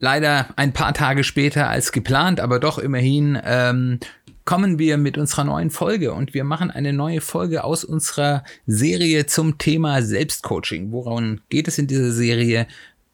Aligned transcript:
Leider 0.00 0.48
ein 0.56 0.72
paar 0.72 0.94
Tage 0.94 1.24
später 1.24 1.68
als 1.68 1.92
geplant, 1.92 2.40
aber 2.40 2.58
doch 2.58 2.78
immerhin 2.78 3.38
ähm, 3.44 4.00
kommen 4.46 4.78
wir 4.78 4.96
mit 4.96 5.18
unserer 5.18 5.44
neuen 5.44 5.70
Folge 5.70 6.14
und 6.14 6.32
wir 6.32 6.42
machen 6.42 6.70
eine 6.70 6.94
neue 6.94 7.20
Folge 7.20 7.62
aus 7.64 7.84
unserer 7.84 8.42
Serie 8.66 9.26
zum 9.26 9.58
Thema 9.58 10.02
Selbstcoaching. 10.02 10.90
Woran 10.90 11.42
geht 11.50 11.68
es 11.68 11.78
in 11.78 11.86
dieser 11.86 12.12
Serie? 12.12 12.66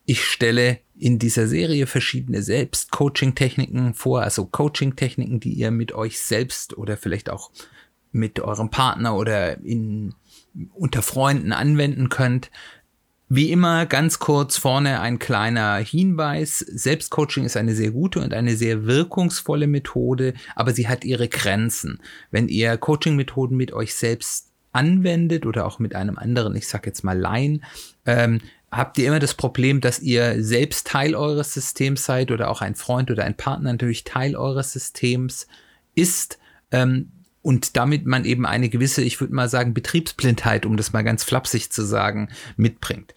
Ich 0.04 0.24
stelle 0.24 0.78
in 0.96 1.18
dieser 1.18 1.48
Serie 1.48 1.88
verschiedene 1.88 2.40
Selbstcoaching-Techniken 2.42 3.92
vor, 3.92 4.22
also 4.22 4.46
Coaching-Techniken, 4.46 5.40
die 5.40 5.54
ihr 5.54 5.72
mit 5.72 5.92
euch 5.92 6.20
selbst 6.20 6.78
oder 6.78 6.96
vielleicht 6.96 7.28
auch 7.28 7.50
mit 8.12 8.38
eurem 8.40 8.70
Partner 8.70 9.16
oder 9.16 9.58
in, 9.58 10.14
unter 10.72 11.02
Freunden 11.02 11.52
anwenden 11.52 12.08
könnt. 12.08 12.50
Wie 13.28 13.50
immer 13.50 13.86
ganz 13.86 14.20
kurz 14.20 14.56
vorne 14.56 15.00
ein 15.00 15.18
kleiner 15.18 15.76
Hinweis. 15.78 16.60
Selbstcoaching 16.60 17.44
ist 17.44 17.56
eine 17.56 17.74
sehr 17.74 17.90
gute 17.90 18.20
und 18.20 18.32
eine 18.32 18.54
sehr 18.54 18.86
wirkungsvolle 18.86 19.66
Methode, 19.66 20.34
aber 20.54 20.72
sie 20.72 20.86
hat 20.86 21.04
ihre 21.04 21.28
Grenzen. 21.28 21.98
Wenn 22.30 22.46
ihr 22.46 22.76
Coaching-Methoden 22.76 23.56
mit 23.56 23.72
euch 23.72 23.96
selbst 23.96 24.52
anwendet 24.72 25.44
oder 25.44 25.66
auch 25.66 25.80
mit 25.80 25.96
einem 25.96 26.18
anderen, 26.18 26.54
ich 26.54 26.68
sag 26.68 26.86
jetzt 26.86 27.02
mal 27.02 27.18
Laien, 27.18 27.64
ähm, 28.04 28.40
habt 28.70 28.96
ihr 28.98 29.08
immer 29.08 29.18
das 29.18 29.34
Problem, 29.34 29.80
dass 29.80 29.98
ihr 29.98 30.44
selbst 30.44 30.86
Teil 30.86 31.16
eures 31.16 31.52
Systems 31.52 32.04
seid 32.04 32.30
oder 32.30 32.48
auch 32.48 32.60
ein 32.60 32.76
Freund 32.76 33.10
oder 33.10 33.24
ein 33.24 33.36
Partner 33.36 33.72
natürlich 33.72 34.04
Teil 34.04 34.36
eures 34.36 34.72
Systems 34.72 35.48
ist. 35.96 36.38
Ähm, 36.70 37.10
und 37.46 37.76
damit 37.76 38.06
man 38.06 38.24
eben 38.24 38.44
eine 38.44 38.68
gewisse, 38.68 39.02
ich 39.02 39.20
würde 39.20 39.32
mal 39.32 39.48
sagen, 39.48 39.72
Betriebsblindheit, 39.72 40.66
um 40.66 40.76
das 40.76 40.92
mal 40.92 41.04
ganz 41.04 41.22
flapsig 41.22 41.70
zu 41.70 41.86
sagen, 41.86 42.28
mitbringt. 42.56 43.14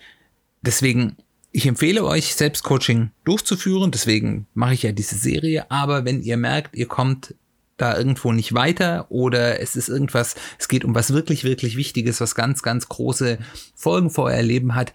Deswegen, 0.61 1.17
ich 1.51 1.65
empfehle 1.65 2.05
euch, 2.05 2.35
Selbstcoaching 2.35 3.09
durchzuführen, 3.23 3.89
deswegen 3.89 4.45
mache 4.53 4.75
ich 4.75 4.83
ja 4.83 4.91
diese 4.91 5.15
Serie, 5.15 5.71
aber 5.71 6.05
wenn 6.05 6.21
ihr 6.21 6.37
merkt, 6.37 6.75
ihr 6.75 6.85
kommt 6.85 7.33
da 7.77 7.97
irgendwo 7.97 8.31
nicht 8.31 8.53
weiter 8.53 9.07
oder 9.09 9.61
es 9.61 9.75
ist 9.75 9.89
irgendwas, 9.89 10.35
es 10.59 10.67
geht 10.67 10.85
um 10.85 10.93
was 10.93 11.11
wirklich, 11.11 11.43
wirklich 11.43 11.75
Wichtiges, 11.75 12.21
was 12.21 12.35
ganz, 12.35 12.61
ganz 12.61 12.87
große 12.87 13.39
Folgen 13.73 14.11
vor 14.11 14.25
euer 14.25 14.43
Leben 14.43 14.75
hat, 14.75 14.93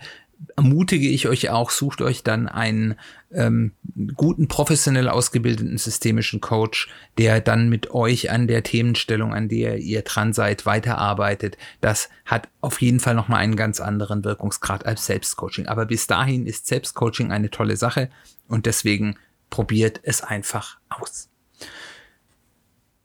ermutige 0.56 1.08
ich 1.08 1.28
euch 1.28 1.50
auch, 1.50 1.70
sucht 1.70 2.00
euch 2.00 2.22
dann 2.22 2.48
einen 2.48 2.94
ähm, 3.32 3.72
guten, 4.14 4.48
professionell 4.48 5.08
ausgebildeten 5.08 5.78
systemischen 5.78 6.40
Coach, 6.40 6.88
der 7.18 7.40
dann 7.40 7.68
mit 7.68 7.90
euch 7.90 8.30
an 8.30 8.46
der 8.46 8.62
Themenstellung, 8.62 9.34
an 9.34 9.48
der 9.48 9.78
ihr 9.78 10.02
dran 10.02 10.32
seid, 10.32 10.66
weiterarbeitet. 10.66 11.58
Das 11.80 12.08
hat 12.24 12.48
auf 12.60 12.80
jeden 12.80 13.00
Fall 13.00 13.14
nochmal 13.14 13.40
einen 13.40 13.56
ganz 13.56 13.80
anderen 13.80 14.24
Wirkungsgrad 14.24 14.86
als 14.86 15.06
Selbstcoaching. 15.06 15.66
Aber 15.66 15.86
bis 15.86 16.06
dahin 16.06 16.46
ist 16.46 16.66
Selbstcoaching 16.66 17.32
eine 17.32 17.50
tolle 17.50 17.76
Sache 17.76 18.10
und 18.48 18.66
deswegen 18.66 19.16
probiert 19.50 20.00
es 20.02 20.22
einfach 20.22 20.78
aus. 20.88 21.28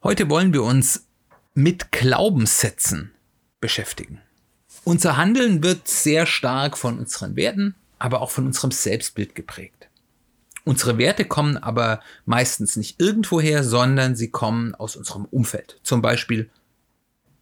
Heute 0.04 0.30
wollen 0.30 0.54
wir 0.54 0.64
uns 0.64 1.08
mit 1.54 1.92
Glaubenssätzen 1.92 3.12
beschäftigen. 3.60 4.22
Unser 4.84 5.18
Handeln 5.18 5.64
wird 5.64 5.88
sehr 5.88 6.26
stark 6.26 6.78
von 6.78 7.00
unseren 7.00 7.36
Werten, 7.36 7.76
aber 8.00 8.22
auch 8.22 8.32
von 8.32 8.46
unserem 8.46 8.72
Selbstbild 8.72 9.36
geprägt. 9.36 9.90
Unsere 10.66 10.98
Werte 10.98 11.26
kommen 11.26 11.58
aber 11.58 12.02
meistens 12.26 12.76
nicht 12.76 13.00
irgendwoher, 13.00 13.64
sondern 13.64 14.16
sie 14.16 14.30
kommen 14.30 14.76
aus 14.76 14.96
unserem 14.96 15.26
Umfeld. 15.26 15.80
Zum 15.84 16.02
Beispiel 16.02 16.50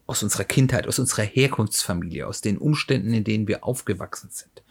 aus 0.06 0.24
unserer 0.24 0.46
Kindheit, 0.46 0.88
aus 0.88 1.00
unserer 1.00 1.24
Herkunftsfamilie, 1.24 2.26
aus 2.26 2.42
den 2.42 2.58
Umständen, 2.58 3.14
in 3.14 3.24
denen 3.24 3.48
wir 3.48 3.66
aufgewachsen 3.66 4.30
sind. 4.32 4.64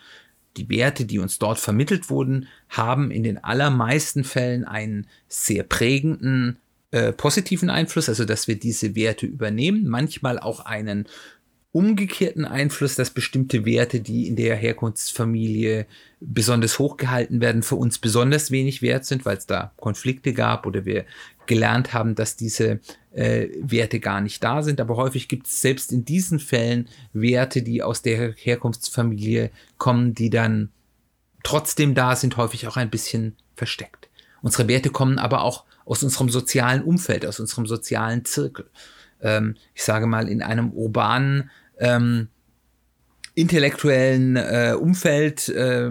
Die 0.57 0.69
Werte, 0.71 1.05
die 1.05 1.19
uns 1.19 1.39
dort 1.39 1.59
vermittelt 1.59 2.09
wurden, 2.09 2.49
haben 2.71 3.11
in 3.11 3.23
den 3.23 3.45
allermeisten 3.45 4.25
Fällen 4.25 4.65
einen 4.65 5.07
sehr 5.29 5.63
prägenden, 5.63 6.57
äh, 6.93 7.13
positiven 7.13 7.69
Einfluss, 7.69 8.09
also 8.09 8.25
dass 8.25 8.49
wir 8.49 8.59
diese 8.59 8.95
Werte 8.95 9.27
übernehmen, 9.27 9.87
manchmal 9.87 10.39
auch 10.39 10.61
einen 10.61 11.07
umgekehrten 11.77 12.47
Einfluss, 12.47 12.95
dass 12.95 13.11
bestimmte 13.11 13.67
Werte, 13.67 14.01
die 14.01 14.29
in 14.29 14.37
der 14.37 14.57
Herkunftsfamilie 14.57 15.85
besonders 16.21 16.79
hochgehalten 16.79 17.43
werden, 17.43 17.63
für 17.63 17.77
uns 17.77 17.99
besonders 17.99 18.51
wenig 18.51 18.81
wert 18.81 19.05
sind, 19.05 19.27
weil 19.27 19.37
es 19.37 19.45
da 19.45 19.73
Konflikte 19.77 20.33
gab 20.33 20.65
oder 20.65 20.87
wir 20.87 21.05
gelernt 21.45 21.93
haben, 21.93 22.15
dass 22.15 22.35
diese 22.35 22.81
äh, 23.13 23.49
Werte 23.61 24.01
gar 24.01 24.23
nicht 24.23 24.43
da 24.43 24.63
sind. 24.63 24.81
Aber 24.81 24.97
häufig 24.97 25.29
gibt 25.29 25.49
es 25.49 25.61
selbst 25.61 25.93
in 25.93 26.07
diesen 26.07 26.39
Fällen 26.39 26.89
Werte, 27.13 27.61
die 27.61 27.83
aus 27.83 28.01
der 28.01 28.33
Herkunftsfamilie 28.33 29.51
kommen, 29.77 30.15
die 30.15 30.31
dann 30.31 30.71
trotzdem 31.43 31.95
da 31.95 32.17
sind, 32.17 32.39
häufig 32.39 32.67
auch 32.69 32.79
ein 32.79 32.89
bisschen 32.89 33.37
versteckt. 33.55 34.09
Unsere 34.41 34.67
Werte 34.67 34.89
kommen 34.89 35.19
aber 35.19 35.43
auch 35.43 35.65
aus 35.85 36.03
unserem 36.03 36.31
sozialen 36.31 36.83
Umfeld, 36.83 37.27
aus 37.27 37.39
unserem 37.39 37.67
sozialen 37.67 38.25
Zirkel. 38.25 38.65
Ähm, 39.21 39.57
ich 39.75 39.85
sage 39.85 40.07
mal, 40.07 40.27
in 40.27 40.43
einem 40.43 40.71
urbanen 40.71 41.51
ähm, 41.79 42.29
intellektuellen 43.35 44.37
äh, 44.37 44.75
Umfeld 44.79 45.49
äh, 45.49 45.91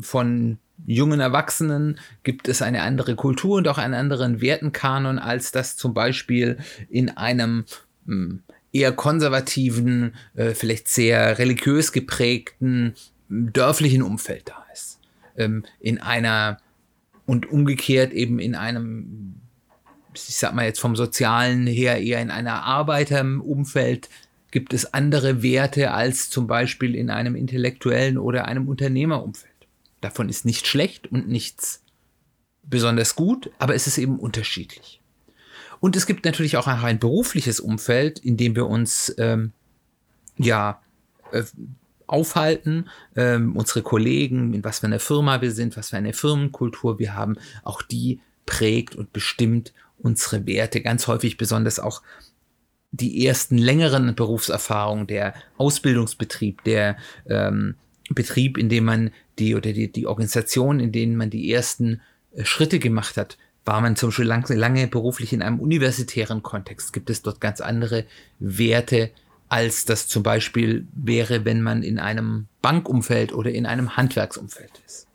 von 0.00 0.58
jungen 0.86 1.20
Erwachsenen 1.20 1.98
gibt 2.22 2.48
es 2.48 2.62
eine 2.62 2.82
andere 2.82 3.16
Kultur 3.16 3.56
und 3.58 3.68
auch 3.68 3.78
einen 3.78 3.94
anderen 3.94 4.40
Wertenkanon, 4.40 5.18
als 5.18 5.50
das 5.50 5.76
zum 5.76 5.94
Beispiel 5.94 6.58
in 6.88 7.10
einem 7.10 7.64
hm, 8.06 8.42
eher 8.72 8.92
konservativen, 8.92 10.14
äh, 10.34 10.50
vielleicht 10.54 10.88
sehr 10.88 11.38
religiös 11.38 11.92
geprägten 11.92 12.94
dörflichen 13.28 14.02
Umfeld 14.02 14.48
da 14.48 14.64
ist. 14.72 15.00
Ähm, 15.36 15.64
in 15.80 16.00
einer 16.00 16.58
und 17.26 17.50
umgekehrt 17.50 18.12
eben 18.12 18.38
in 18.38 18.54
einem, 18.54 19.40
ich 20.14 20.36
sag 20.36 20.54
mal 20.54 20.66
jetzt 20.66 20.80
vom 20.80 20.94
Sozialen 20.94 21.66
her 21.66 22.00
eher 22.00 22.20
in 22.20 22.30
einer 22.30 22.62
Arbeiterumfeld 22.62 24.08
gibt 24.56 24.72
es 24.72 24.94
andere 24.94 25.42
Werte 25.42 25.90
als 25.90 26.30
zum 26.30 26.46
Beispiel 26.46 26.94
in 26.94 27.10
einem 27.10 27.36
intellektuellen 27.36 28.16
oder 28.16 28.46
einem 28.46 28.70
Unternehmerumfeld. 28.70 29.52
Davon 30.00 30.30
ist 30.30 30.46
nichts 30.46 30.66
schlecht 30.66 31.12
und 31.12 31.28
nichts 31.28 31.82
besonders 32.62 33.16
gut, 33.16 33.50
aber 33.58 33.74
es 33.74 33.86
ist 33.86 33.98
eben 33.98 34.18
unterschiedlich. 34.18 35.02
Und 35.78 35.94
es 35.94 36.06
gibt 36.06 36.24
natürlich 36.24 36.56
auch 36.56 36.68
ein 36.68 36.98
berufliches 36.98 37.60
Umfeld, 37.60 38.18
in 38.18 38.38
dem 38.38 38.56
wir 38.56 38.66
uns 38.66 39.14
ähm, 39.18 39.52
ja 40.38 40.80
äh, 41.32 41.42
aufhalten, 42.06 42.88
ähm, 43.14 43.56
unsere 43.56 43.82
Kollegen, 43.82 44.54
in 44.54 44.64
was 44.64 44.78
für 44.78 44.86
einer 44.86 45.00
Firma 45.00 45.42
wir 45.42 45.52
sind, 45.52 45.76
was 45.76 45.90
für 45.90 45.98
eine 45.98 46.14
Firmenkultur 46.14 46.98
wir 46.98 47.14
haben, 47.14 47.36
auch 47.62 47.82
die 47.82 48.20
prägt 48.46 48.96
und 48.96 49.12
bestimmt 49.12 49.74
unsere 49.98 50.46
Werte, 50.46 50.80
ganz 50.80 51.08
häufig 51.08 51.36
besonders 51.36 51.78
auch 51.78 52.00
die 52.92 53.26
ersten 53.26 53.58
längeren 53.58 54.14
Berufserfahrungen, 54.14 55.06
der 55.06 55.34
Ausbildungsbetrieb, 55.58 56.64
der 56.64 56.96
ähm, 57.28 57.74
Betrieb, 58.10 58.56
in 58.56 58.68
dem 58.68 58.84
man 58.84 59.10
die 59.38 59.54
oder 59.54 59.72
die, 59.72 59.90
die 59.90 60.06
Organisation, 60.06 60.80
in 60.80 60.92
denen 60.92 61.16
man 61.16 61.30
die 61.30 61.52
ersten 61.52 62.00
äh, 62.34 62.44
Schritte 62.44 62.78
gemacht 62.78 63.16
hat, 63.16 63.36
war 63.64 63.80
man 63.80 63.96
zum 63.96 64.10
Beispiel 64.10 64.26
lang, 64.26 64.48
lange 64.48 64.86
beruflich 64.86 65.32
in 65.32 65.42
einem 65.42 65.58
universitären 65.58 66.42
Kontext, 66.42 66.92
gibt 66.92 67.10
es 67.10 67.22
dort 67.22 67.40
ganz 67.40 67.60
andere 67.60 68.04
Werte, 68.38 69.10
als 69.48 69.84
das 69.84 70.06
zum 70.06 70.22
Beispiel 70.22 70.86
wäre, 70.92 71.44
wenn 71.44 71.62
man 71.62 71.82
in 71.82 71.98
einem 71.98 72.46
Bankumfeld 72.62 73.32
oder 73.32 73.50
in 73.50 73.66
einem 73.66 73.96
Handwerksumfeld 73.96 74.70
ist. 74.86 75.06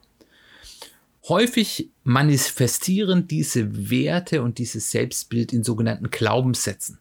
Häufig 1.27 1.89
manifestieren 2.03 3.27
diese 3.27 3.89
Werte 3.89 4.41
und 4.41 4.57
dieses 4.57 4.91
Selbstbild 4.91 5.53
in 5.53 5.63
sogenannten 5.63 6.09
Glaubenssätzen 6.09 6.99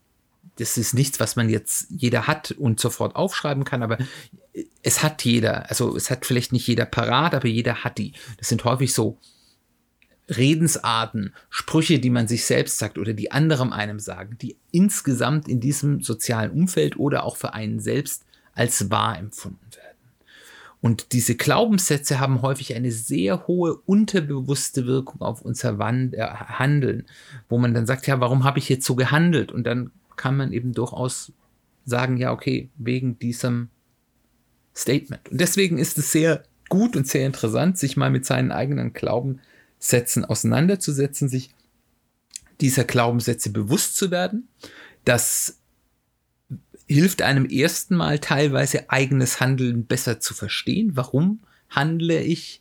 das 0.61 0.77
ist 0.77 0.93
nichts, 0.93 1.19
was 1.21 1.37
man 1.37 1.49
jetzt 1.49 1.87
jeder 1.89 2.27
hat 2.27 2.51
und 2.53 2.81
sofort 2.81 3.17
aufschreiben 3.17 3.65
kann, 3.65 3.83
aber 3.83 3.97
es 4.83 5.03
hat 5.03 5.25
jeder. 5.25 5.71
Also 5.71 5.97
es 5.97 6.11
hat 6.11 6.27
vielleicht 6.27 6.53
nicht 6.53 6.67
jeder 6.67 6.85
parat, 6.85 7.35
aber 7.35 7.49
jeder 7.49 7.83
hat 7.83 7.97
die. 7.97 8.13
Das 8.37 8.49
sind 8.49 8.65
häufig 8.65 8.93
so 8.93 9.19
Redensarten, 10.29 11.33
Sprüche, 11.49 11.99
die 11.99 12.11
man 12.11 12.29
sich 12.29 12.45
selbst 12.45 12.79
sagt 12.79 12.99
oder 12.99 13.15
die 13.15 13.33
anderem 13.33 13.73
einem 13.73 13.99
sagen, 13.99 14.37
die 14.41 14.57
insgesamt 14.71 15.49
in 15.49 15.61
diesem 15.61 16.03
sozialen 16.03 16.51
Umfeld 16.51 16.99
oder 16.99 17.25
auch 17.25 17.37
für 17.37 17.55
einen 17.55 17.81
selbst 17.81 18.25
als 18.55 18.91
wahr 18.91 19.19
empfunden 19.19 19.67
werden. 19.75 19.97
Und 20.83 21.13
diese 21.13 21.37
Glaubenssätze 21.37 22.21
haben 22.21 22.43
häufig 22.43 22.75
eine 22.75 22.93
sehr 22.93 23.47
hohe 23.47 23.75
unterbewusste 23.75 24.87
Wirkung 24.87 25.21
auf 25.23 25.43
unser 25.43 25.79
äh, 25.79 26.27
Handeln, 26.27 27.07
wo 27.49 27.59
man 27.59 27.75
dann 27.75 27.87
sagt, 27.87 28.07
ja, 28.07 28.21
warum 28.21 28.45
habe 28.45 28.59
ich 28.59 28.69
jetzt 28.69 28.87
so 28.87 28.95
gehandelt? 28.95 29.53
Und 29.53 29.65
dann 29.65 29.91
kann 30.21 30.37
man 30.37 30.53
eben 30.53 30.75
durchaus 30.75 31.33
sagen, 31.87 32.19
ja, 32.19 32.31
okay, 32.31 32.69
wegen 32.77 33.19
diesem 33.19 33.71
Statement. 34.77 35.31
Und 35.31 35.41
deswegen 35.41 35.79
ist 35.79 35.97
es 35.97 36.13
sehr 36.13 36.43
gut 36.69 36.95
und 36.95 37.09
sehr 37.09 37.25
interessant, 37.25 37.79
sich 37.79 37.97
mal 37.97 38.11
mit 38.11 38.27
seinen 38.27 38.53
eigenen 38.53 38.93
Glaubenssätzen 38.93 40.27
auseinanderzusetzen, 40.27 41.31
sich 41.31 41.55
dieser 42.61 42.85
Glaubenssätze 42.85 43.49
bewusst 43.49 43.97
zu 43.97 44.11
werden. 44.11 44.47
Das 45.07 45.59
hilft 46.87 47.23
einem 47.23 47.47
ersten 47.47 47.97
Mal 47.97 48.19
teilweise 48.19 48.91
eigenes 48.91 49.41
Handeln 49.41 49.87
besser 49.87 50.21
zu 50.21 50.35
verstehen. 50.35 50.97
Warum 50.97 51.41
handle 51.71 52.23
ich 52.23 52.61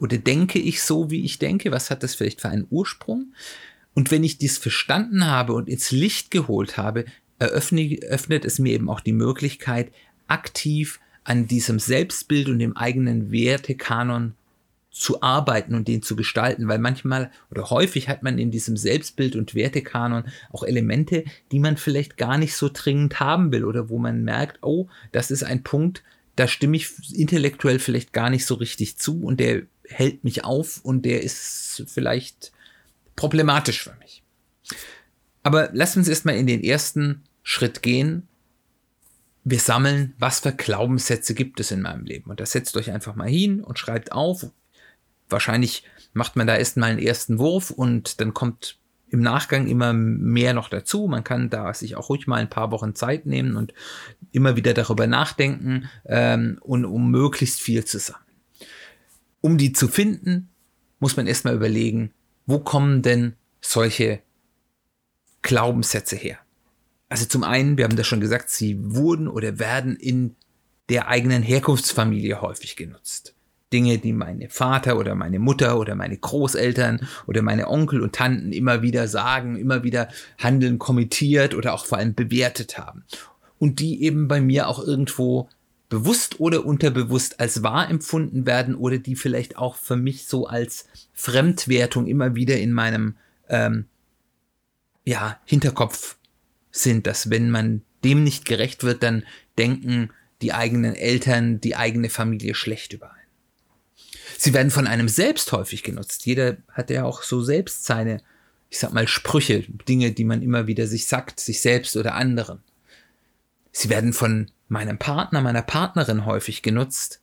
oder 0.00 0.18
denke 0.18 0.58
ich 0.58 0.82
so, 0.82 1.12
wie 1.12 1.24
ich 1.24 1.38
denke? 1.38 1.70
Was 1.70 1.88
hat 1.88 2.02
das 2.02 2.16
vielleicht 2.16 2.40
für 2.40 2.48
einen 2.48 2.66
Ursprung? 2.68 3.32
Und 3.96 4.10
wenn 4.10 4.24
ich 4.24 4.36
dies 4.36 4.58
verstanden 4.58 5.26
habe 5.26 5.54
und 5.54 5.70
ins 5.70 5.90
Licht 5.90 6.30
geholt 6.30 6.76
habe, 6.76 7.06
eröffnet, 7.38 8.04
öffnet 8.04 8.44
es 8.44 8.58
mir 8.58 8.74
eben 8.74 8.90
auch 8.90 9.00
die 9.00 9.14
Möglichkeit, 9.14 9.90
aktiv 10.28 11.00
an 11.24 11.48
diesem 11.48 11.78
Selbstbild 11.78 12.50
und 12.50 12.58
dem 12.58 12.76
eigenen 12.76 13.32
Wertekanon 13.32 14.34
zu 14.90 15.22
arbeiten 15.22 15.74
und 15.74 15.88
den 15.88 16.02
zu 16.02 16.14
gestalten, 16.14 16.68
weil 16.68 16.78
manchmal 16.78 17.30
oder 17.50 17.70
häufig 17.70 18.10
hat 18.10 18.22
man 18.22 18.38
in 18.38 18.50
diesem 18.50 18.76
Selbstbild 18.76 19.34
und 19.34 19.54
Wertekanon 19.54 20.24
auch 20.52 20.62
Elemente, 20.62 21.24
die 21.50 21.58
man 21.58 21.78
vielleicht 21.78 22.18
gar 22.18 22.36
nicht 22.36 22.54
so 22.54 22.68
dringend 22.70 23.18
haben 23.18 23.50
will 23.50 23.64
oder 23.64 23.88
wo 23.88 23.98
man 23.98 24.24
merkt, 24.24 24.58
oh, 24.62 24.88
das 25.12 25.30
ist 25.30 25.42
ein 25.42 25.62
Punkt, 25.62 26.02
da 26.36 26.46
stimme 26.48 26.76
ich 26.76 27.18
intellektuell 27.18 27.78
vielleicht 27.78 28.12
gar 28.12 28.28
nicht 28.28 28.44
so 28.44 28.56
richtig 28.56 28.98
zu 28.98 29.22
und 29.22 29.40
der 29.40 29.62
hält 29.88 30.22
mich 30.22 30.44
auf 30.44 30.84
und 30.84 31.06
der 31.06 31.22
ist 31.22 31.84
vielleicht 31.86 32.52
problematisch 33.16 33.82
für 33.82 33.94
mich. 33.96 34.22
Aber 35.42 35.70
lasst 35.72 35.96
uns 35.96 36.08
erstmal 36.08 36.36
in 36.36 36.46
den 36.46 36.62
ersten 36.62 37.22
Schritt 37.42 37.82
gehen. 37.82 38.28
Wir 39.44 39.60
sammeln, 39.60 40.14
was 40.18 40.40
für 40.40 40.52
Glaubenssätze 40.52 41.34
gibt 41.34 41.60
es 41.60 41.70
in 41.70 41.82
meinem 41.82 42.04
Leben. 42.04 42.30
Und 42.30 42.40
das 42.40 42.52
setzt 42.52 42.76
euch 42.76 42.90
einfach 42.90 43.14
mal 43.14 43.28
hin 43.28 43.62
und 43.62 43.78
schreibt 43.78 44.12
auf, 44.12 44.46
wahrscheinlich 45.28 45.84
macht 46.12 46.36
man 46.36 46.46
da 46.46 46.56
erst 46.56 46.76
mal 46.76 46.90
einen 46.90 46.98
ersten 46.98 47.38
Wurf 47.38 47.70
und 47.70 48.20
dann 48.20 48.34
kommt 48.34 48.78
im 49.08 49.20
Nachgang 49.20 49.68
immer 49.68 49.92
mehr 49.92 50.52
noch 50.52 50.68
dazu. 50.68 51.06
Man 51.06 51.22
kann 51.22 51.48
da 51.48 51.72
sich 51.72 51.94
auch 51.94 52.08
ruhig 52.08 52.26
mal 52.26 52.40
ein 52.40 52.50
paar 52.50 52.72
Wochen 52.72 52.94
Zeit 52.94 53.24
nehmen 53.26 53.56
und 53.56 53.72
immer 54.32 54.56
wieder 54.56 54.74
darüber 54.74 55.06
nachdenken 55.06 55.88
ähm, 56.06 56.58
und 56.60 56.84
um 56.84 57.10
möglichst 57.10 57.60
viel 57.60 57.84
zu 57.84 57.98
sammeln. 57.98 58.24
Um 59.40 59.58
die 59.58 59.72
zu 59.72 59.86
finden, 59.86 60.48
muss 60.98 61.16
man 61.16 61.28
erstmal 61.28 61.54
überlegen, 61.54 62.12
wo 62.46 62.60
kommen 62.60 63.02
denn 63.02 63.34
solche 63.60 64.20
Glaubenssätze 65.42 66.16
her? 66.16 66.38
Also 67.08 67.26
zum 67.26 67.44
einen, 67.44 67.76
wir 67.76 67.84
haben 67.84 67.96
das 67.96 68.06
schon 68.06 68.20
gesagt, 68.20 68.50
sie 68.50 68.78
wurden 68.80 69.28
oder 69.28 69.58
werden 69.58 69.96
in 69.96 70.36
der 70.88 71.08
eigenen 71.08 71.42
Herkunftsfamilie 71.42 72.40
häufig 72.40 72.76
genutzt. 72.76 73.34
Dinge, 73.72 73.98
die 73.98 74.12
meine 74.12 74.48
Vater 74.48 74.96
oder 74.96 75.14
meine 75.16 75.40
Mutter 75.40 75.78
oder 75.78 75.96
meine 75.96 76.16
Großeltern 76.16 77.06
oder 77.26 77.42
meine 77.42 77.68
Onkel 77.68 78.00
und 78.00 78.14
Tanten 78.14 78.52
immer 78.52 78.82
wieder 78.82 79.08
sagen, 79.08 79.56
immer 79.56 79.82
wieder 79.82 80.08
handeln, 80.38 80.78
kommentiert 80.78 81.54
oder 81.54 81.74
auch 81.74 81.84
vor 81.84 81.98
allem 81.98 82.14
bewertet 82.14 82.78
haben. 82.78 83.04
Und 83.58 83.80
die 83.80 84.02
eben 84.02 84.28
bei 84.28 84.40
mir 84.40 84.68
auch 84.68 84.78
irgendwo 84.78 85.48
bewusst 85.88 86.40
oder 86.40 86.64
unterbewusst 86.64 87.40
als 87.40 87.62
wahr 87.62 87.88
empfunden 87.88 88.46
werden 88.46 88.74
oder 88.74 88.98
die 88.98 89.16
vielleicht 89.16 89.56
auch 89.56 89.76
für 89.76 89.96
mich 89.96 90.26
so 90.26 90.46
als 90.46 90.86
Fremdwertung 91.12 92.06
immer 92.06 92.34
wieder 92.34 92.56
in 92.58 92.72
meinem 92.72 93.16
ähm, 93.48 93.86
ja, 95.04 95.40
Hinterkopf 95.44 96.16
sind, 96.70 97.06
dass 97.06 97.30
wenn 97.30 97.50
man 97.50 97.82
dem 98.04 98.24
nicht 98.24 98.44
gerecht 98.44 98.84
wird, 98.84 99.02
dann 99.02 99.24
denken 99.58 100.10
die 100.42 100.52
eigenen 100.52 100.94
Eltern, 100.94 101.60
die 101.60 101.76
eigene 101.76 102.10
Familie 102.10 102.54
schlecht 102.54 102.92
über 102.92 103.10
einen. 103.12 103.16
Sie 104.36 104.52
werden 104.52 104.70
von 104.70 104.86
einem 104.86 105.08
selbst 105.08 105.52
häufig 105.52 105.82
genutzt. 105.82 106.26
Jeder 106.26 106.58
hat 106.70 106.90
ja 106.90 107.04
auch 107.04 107.22
so 107.22 107.42
selbst 107.42 107.84
seine, 107.84 108.20
ich 108.68 108.78
sag 108.78 108.92
mal, 108.92 109.08
Sprüche, 109.08 109.64
Dinge, 109.88 110.12
die 110.12 110.24
man 110.24 110.42
immer 110.42 110.66
wieder 110.66 110.86
sich 110.86 111.06
sagt, 111.06 111.40
sich 111.40 111.60
selbst 111.60 111.96
oder 111.96 112.14
anderen. 112.14 112.62
Sie 113.72 113.88
werden 113.88 114.12
von 114.12 114.50
meinem 114.68 114.98
Partner, 114.98 115.40
meiner 115.40 115.62
Partnerin 115.62 116.26
häufig 116.26 116.62
genutzt 116.62 117.20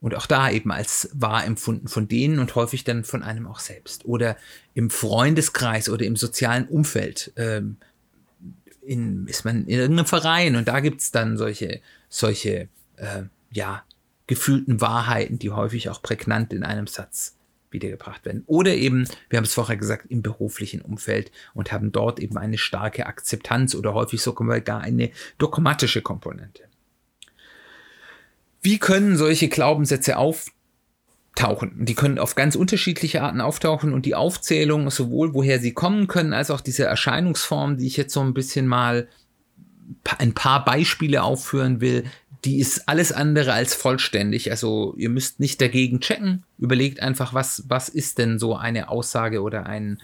und 0.00 0.14
auch 0.14 0.26
da 0.26 0.50
eben 0.50 0.70
als 0.70 1.08
wahr 1.14 1.44
empfunden 1.44 1.88
von 1.88 2.08
denen 2.08 2.38
und 2.38 2.54
häufig 2.54 2.84
dann 2.84 3.04
von 3.04 3.22
einem 3.22 3.46
auch 3.46 3.58
selbst. 3.58 4.04
Oder 4.04 4.36
im 4.74 4.90
Freundeskreis 4.90 5.88
oder 5.88 6.04
im 6.04 6.16
sozialen 6.16 6.68
Umfeld 6.68 7.32
ähm, 7.36 7.78
in, 8.82 9.26
ist 9.26 9.44
man 9.44 9.64
in 9.64 9.78
irgendeinem 9.78 10.06
Verein 10.06 10.56
und 10.56 10.68
da 10.68 10.80
gibt's 10.80 11.10
dann 11.10 11.36
solche, 11.36 11.80
solche, 12.08 12.68
äh, 12.96 13.22
ja, 13.50 13.82
gefühlten 14.26 14.80
Wahrheiten, 14.80 15.38
die 15.38 15.50
häufig 15.50 15.88
auch 15.88 16.02
prägnant 16.02 16.52
in 16.52 16.64
einem 16.64 16.86
Satz 16.86 17.36
wiedergebracht 17.70 18.24
werden. 18.24 18.42
Oder 18.46 18.74
eben, 18.74 19.08
wir 19.28 19.36
haben 19.36 19.44
es 19.44 19.54
vorher 19.54 19.76
gesagt, 19.76 20.06
im 20.10 20.22
beruflichen 20.22 20.80
Umfeld 20.80 21.30
und 21.54 21.72
haben 21.72 21.92
dort 21.92 22.20
eben 22.20 22.36
eine 22.36 22.58
starke 22.58 23.06
Akzeptanz 23.06 23.74
oder 23.74 23.94
häufig 23.94 24.20
sogar 24.22 24.60
gar 24.60 24.80
eine 24.80 25.10
dogmatische 25.38 26.02
Komponente. 26.02 26.62
Wie 28.66 28.80
können 28.80 29.16
solche 29.16 29.46
Glaubenssätze 29.46 30.16
auftauchen? 30.16 31.84
Die 31.84 31.94
können 31.94 32.18
auf 32.18 32.34
ganz 32.34 32.56
unterschiedliche 32.56 33.22
Arten 33.22 33.40
auftauchen 33.40 33.92
und 33.92 34.06
die 34.06 34.16
Aufzählung, 34.16 34.90
sowohl 34.90 35.34
woher 35.34 35.60
sie 35.60 35.72
kommen 35.72 36.08
können, 36.08 36.32
als 36.32 36.50
auch 36.50 36.60
diese 36.60 36.82
Erscheinungsform, 36.82 37.76
die 37.76 37.86
ich 37.86 37.96
jetzt 37.96 38.12
so 38.12 38.22
ein 38.22 38.34
bisschen 38.34 38.66
mal 38.66 39.06
ein 40.18 40.34
paar 40.34 40.64
Beispiele 40.64 41.22
aufführen 41.22 41.80
will, 41.80 42.06
die 42.44 42.58
ist 42.58 42.88
alles 42.88 43.12
andere 43.12 43.52
als 43.52 43.72
vollständig. 43.72 44.50
Also 44.50 44.94
ihr 44.96 45.10
müsst 45.10 45.38
nicht 45.38 45.60
dagegen 45.60 46.00
checken. 46.00 46.42
Überlegt 46.58 46.98
einfach, 46.98 47.34
was, 47.34 47.66
was 47.68 47.88
ist 47.88 48.18
denn 48.18 48.40
so 48.40 48.56
eine 48.56 48.88
Aussage 48.88 49.42
oder 49.42 49.66
ein 49.66 50.02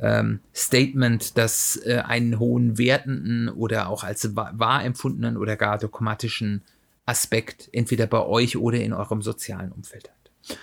ähm, 0.00 0.38
Statement, 0.54 1.36
das 1.36 1.80
äh, 1.84 1.96
einen 1.96 2.38
hohen 2.38 2.78
wertenden 2.78 3.48
oder 3.48 3.88
auch 3.88 4.04
als 4.04 4.36
wahr 4.36 4.84
empfundenen 4.84 5.36
oder 5.36 5.56
gar 5.56 5.78
dogmatischen 5.78 6.62
Aspekt 7.06 7.68
entweder 7.72 8.06
bei 8.06 8.24
euch 8.24 8.56
oder 8.56 8.80
in 8.80 8.92
eurem 8.92 9.22
sozialen 9.22 9.72
Umfeld 9.72 10.10
hat. 10.10 10.58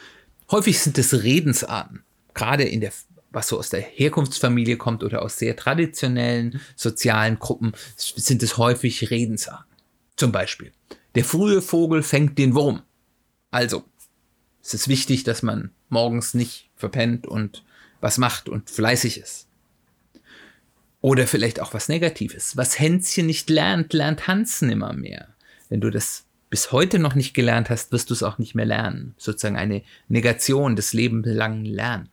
Häufig 0.52 0.80
sind 0.80 0.98
es 0.98 1.24
Redensarten, 1.24 2.04
gerade 2.34 2.64
in 2.64 2.82
der 2.82 2.92
was 3.34 3.48
so 3.48 3.58
aus 3.58 3.70
der 3.70 3.82
Herkunftsfamilie 3.82 4.78
kommt 4.78 5.04
oder 5.04 5.22
aus 5.22 5.38
sehr 5.38 5.56
traditionellen 5.56 6.60
sozialen 6.76 7.40
Gruppen, 7.40 7.74
sind 7.96 8.44
es 8.44 8.58
häufig 8.58 9.10
Redensarten. 9.10 9.72
Zum 10.18 10.32
Beispiel, 10.32 10.72
der 11.16 11.24
frühe 11.24 11.62
Vogel 11.62 12.04
fängt 12.04 12.38
den 12.38 12.56
Wurm. 12.56 12.82
Also, 13.50 13.84
es 14.62 14.74
ist 14.74 14.88
wichtig, 14.88 15.24
dass 15.24 15.42
man 15.44 15.72
morgens 15.90 16.34
nicht 16.34 16.70
verpennt 16.76 17.26
und 17.26 17.64
was 18.00 18.18
macht 18.18 18.50
und 18.50 18.70
fleißig 18.70 19.18
ist. 19.20 19.48
Oder 21.02 21.26
vielleicht 21.26 21.60
auch 21.60 21.74
was 21.74 21.90
Negatives. 21.90 22.58
Was 22.58 22.80
Hänschen 22.80 23.26
nicht 23.26 23.50
lernt, 23.50 23.94
lernt 23.94 24.28
Hans 24.28 24.62
nimmer 24.62 24.94
mehr. 24.94 25.30
Wenn 25.70 25.82
du 25.82 25.90
das 25.90 26.26
bis 26.52 26.72
heute 26.72 27.00
noch 27.00 27.16
nicht 27.16 27.34
gelernt 27.34 27.72
hast, 27.72 27.92
wirst 27.92 28.12
du 28.12 28.14
es 28.14 28.22
auch 28.22 28.38
nicht 28.38 28.54
mehr 28.54 28.66
lernen. 28.66 29.16
Sozusagen 29.18 29.58
eine 29.58 29.82
Negation 30.08 30.76
des 30.76 30.94
lebenslangen 30.94 31.66
Lernen. 31.66 32.10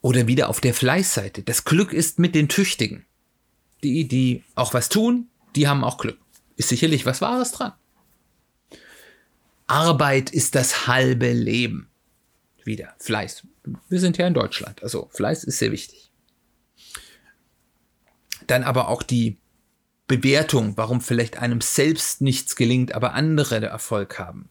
Oder 0.00 0.28
wieder 0.28 0.48
auf 0.48 0.60
der 0.60 0.74
Fleißseite. 0.74 1.42
Das 1.42 1.64
Glück 1.64 1.92
ist 1.92 2.20
mit 2.20 2.36
den 2.36 2.48
Tüchtigen. 2.48 3.04
Die, 3.82 4.06
die 4.06 4.44
auch 4.54 4.72
was 4.72 4.88
tun, 4.88 5.28
die 5.56 5.66
haben 5.66 5.82
auch 5.82 5.98
Glück 5.98 6.18
ist 6.58 6.68
sicherlich 6.68 7.06
was 7.06 7.22
Wahres 7.22 7.52
dran. 7.52 7.72
Arbeit 9.66 10.30
ist 10.30 10.54
das 10.54 10.86
halbe 10.86 11.32
Leben. 11.32 11.88
Wieder 12.64 12.94
Fleiß. 12.98 13.46
Wir 13.88 14.00
sind 14.00 14.18
ja 14.18 14.26
in 14.26 14.34
Deutschland, 14.34 14.82
also 14.82 15.08
Fleiß 15.12 15.44
ist 15.44 15.58
sehr 15.58 15.72
wichtig. 15.72 16.10
Dann 18.46 18.64
aber 18.64 18.88
auch 18.88 19.02
die 19.02 19.38
Bewertung, 20.08 20.76
warum 20.76 21.00
vielleicht 21.00 21.38
einem 21.38 21.60
selbst 21.60 22.22
nichts 22.22 22.56
gelingt, 22.56 22.94
aber 22.94 23.12
andere 23.14 23.64
Erfolg 23.64 24.18
haben. 24.18 24.48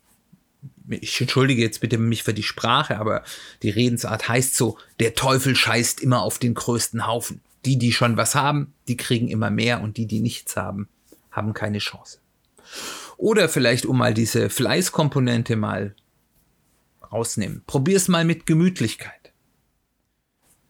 Ich 0.89 1.19
entschuldige 1.19 1.61
jetzt 1.61 1.81
bitte 1.81 1.97
mich 1.97 2.23
für 2.23 2.33
die 2.33 2.43
Sprache, 2.43 2.97
aber 2.97 3.23
die 3.63 3.71
Redensart 3.71 4.29
heißt 4.29 4.55
so, 4.55 4.77
der 4.99 5.15
Teufel 5.15 5.55
scheißt 5.55 5.99
immer 5.99 6.21
auf 6.21 6.39
den 6.39 6.53
größten 6.53 7.05
Haufen. 7.07 7.41
Die, 7.65 7.77
die 7.77 7.91
schon 7.91 8.15
was 8.15 8.35
haben, 8.35 8.73
die 8.87 8.95
kriegen 8.95 9.27
immer 9.27 9.49
mehr 9.49 9.81
und 9.81 9.97
die, 9.97 10.05
die 10.05 10.21
nichts 10.21 10.55
haben, 10.55 10.87
haben 11.31 11.53
keine 11.53 11.79
Chance. 11.79 12.19
Oder 13.17 13.49
vielleicht, 13.49 13.85
um 13.85 13.97
mal 13.97 14.13
diese 14.13 14.49
Fleißkomponente 14.49 15.55
mal 15.55 15.95
rausnehmen. 17.11 17.63
Probier's 17.65 18.07
mal 18.07 18.23
mit 18.23 18.45
Gemütlichkeit. 18.45 19.33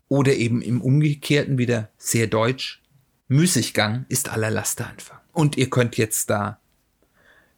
Oder 0.08 0.34
eben 0.34 0.62
im 0.62 0.82
Umgekehrten 0.82 1.58
wieder 1.58 1.90
sehr 1.98 2.28
deutsch. 2.28 2.82
Müßiggang 3.28 4.06
ist 4.10 4.30
aller 4.30 4.52
Laster 4.52 4.88
Anfang. 4.88 5.20
Und 5.34 5.58
ihr 5.58 5.70
könnt 5.70 5.98
jetzt 5.98 6.30
da 6.30 6.60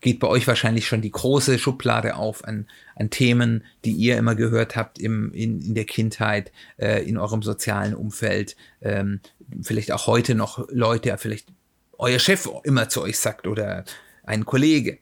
geht 0.02 0.20
bei 0.20 0.28
euch 0.28 0.48
wahrscheinlich 0.48 0.88
schon 0.88 1.02
die 1.02 1.12
große 1.12 1.60
Schublade 1.60 2.16
auf 2.16 2.46
an, 2.46 2.68
an 2.96 3.10
Themen, 3.10 3.66
die 3.86 3.92
ihr 3.92 4.18
immer 4.18 4.36
gehört 4.36 4.76
habt 4.76 5.00
im, 5.00 5.34
in, 5.34 5.62
in 5.62 5.76
der 5.76 5.86
Kindheit, 5.86 6.52
äh, 6.78 7.04
in 7.04 7.18
eurem 7.18 7.42
sozialen 7.42 7.94
Umfeld, 7.94 8.56
ähm, 8.82 9.20
vielleicht 9.62 9.92
auch 9.92 10.08
heute 10.08 10.36
noch 10.36 10.68
Leute, 10.70 11.18
vielleicht 11.18 11.52
euer 11.98 12.20
Chef 12.20 12.48
immer 12.64 12.88
zu 12.88 13.02
euch 13.02 13.20
sagt 13.20 13.46
oder 13.46 13.84
ein 14.24 14.46
Kollege. 14.46 15.00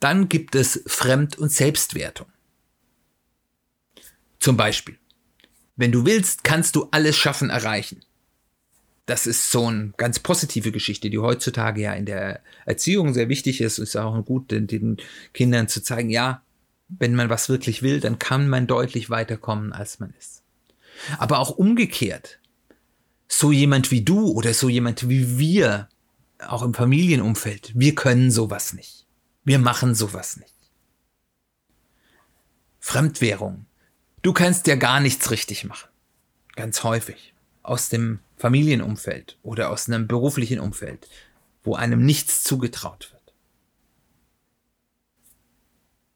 Dann 0.00 0.28
gibt 0.28 0.54
es 0.54 0.82
Fremd- 0.86 1.38
und 1.38 1.50
Selbstwertung. 1.50 2.28
Zum 4.38 4.56
Beispiel, 4.56 4.98
wenn 5.76 5.92
du 5.92 6.06
willst, 6.06 6.44
kannst 6.44 6.76
du 6.76 6.88
alles 6.90 7.16
schaffen, 7.16 7.50
erreichen 7.50 8.05
das 9.06 9.26
ist 9.26 9.52
so 9.52 9.66
eine 9.66 9.92
ganz 9.96 10.18
positive 10.18 10.72
Geschichte, 10.72 11.10
die 11.10 11.18
heutzutage 11.18 11.80
ja 11.80 11.94
in 11.94 12.06
der 12.06 12.40
Erziehung 12.64 13.14
sehr 13.14 13.28
wichtig 13.28 13.60
ist. 13.60 13.78
Ist 13.78 13.96
auch 13.96 14.20
gut, 14.24 14.50
den, 14.50 14.66
den 14.66 14.96
Kindern 15.32 15.68
zu 15.68 15.80
zeigen, 15.80 16.10
ja, 16.10 16.42
wenn 16.88 17.14
man 17.14 17.30
was 17.30 17.48
wirklich 17.48 17.82
will, 17.82 18.00
dann 18.00 18.18
kann 18.18 18.48
man 18.48 18.66
deutlich 18.66 19.08
weiterkommen, 19.08 19.72
als 19.72 20.00
man 20.00 20.12
ist. 20.18 20.42
Aber 21.18 21.38
auch 21.38 21.50
umgekehrt, 21.50 22.40
so 23.28 23.52
jemand 23.52 23.90
wie 23.90 24.02
du 24.02 24.28
oder 24.32 24.54
so 24.54 24.68
jemand 24.68 25.08
wie 25.08 25.38
wir, 25.38 25.88
auch 26.38 26.62
im 26.62 26.74
Familienumfeld, 26.74 27.72
wir 27.74 27.94
können 27.94 28.30
sowas 28.30 28.72
nicht. 28.72 29.06
Wir 29.44 29.58
machen 29.58 29.94
sowas 29.94 30.36
nicht. 30.36 30.52
Fremdwährung. 32.80 33.66
Du 34.22 34.32
kannst 34.32 34.66
ja 34.66 34.74
gar 34.74 35.00
nichts 35.00 35.30
richtig 35.30 35.64
machen. 35.64 35.88
Ganz 36.56 36.82
häufig 36.82 37.34
aus 37.62 37.88
dem 37.88 38.20
Familienumfeld 38.36 39.38
oder 39.42 39.70
aus 39.70 39.88
einem 39.88 40.06
beruflichen 40.06 40.60
Umfeld, 40.60 41.08
wo 41.64 41.74
einem 41.74 42.04
nichts 42.04 42.42
zugetraut 42.42 43.10
wird. 43.12 43.16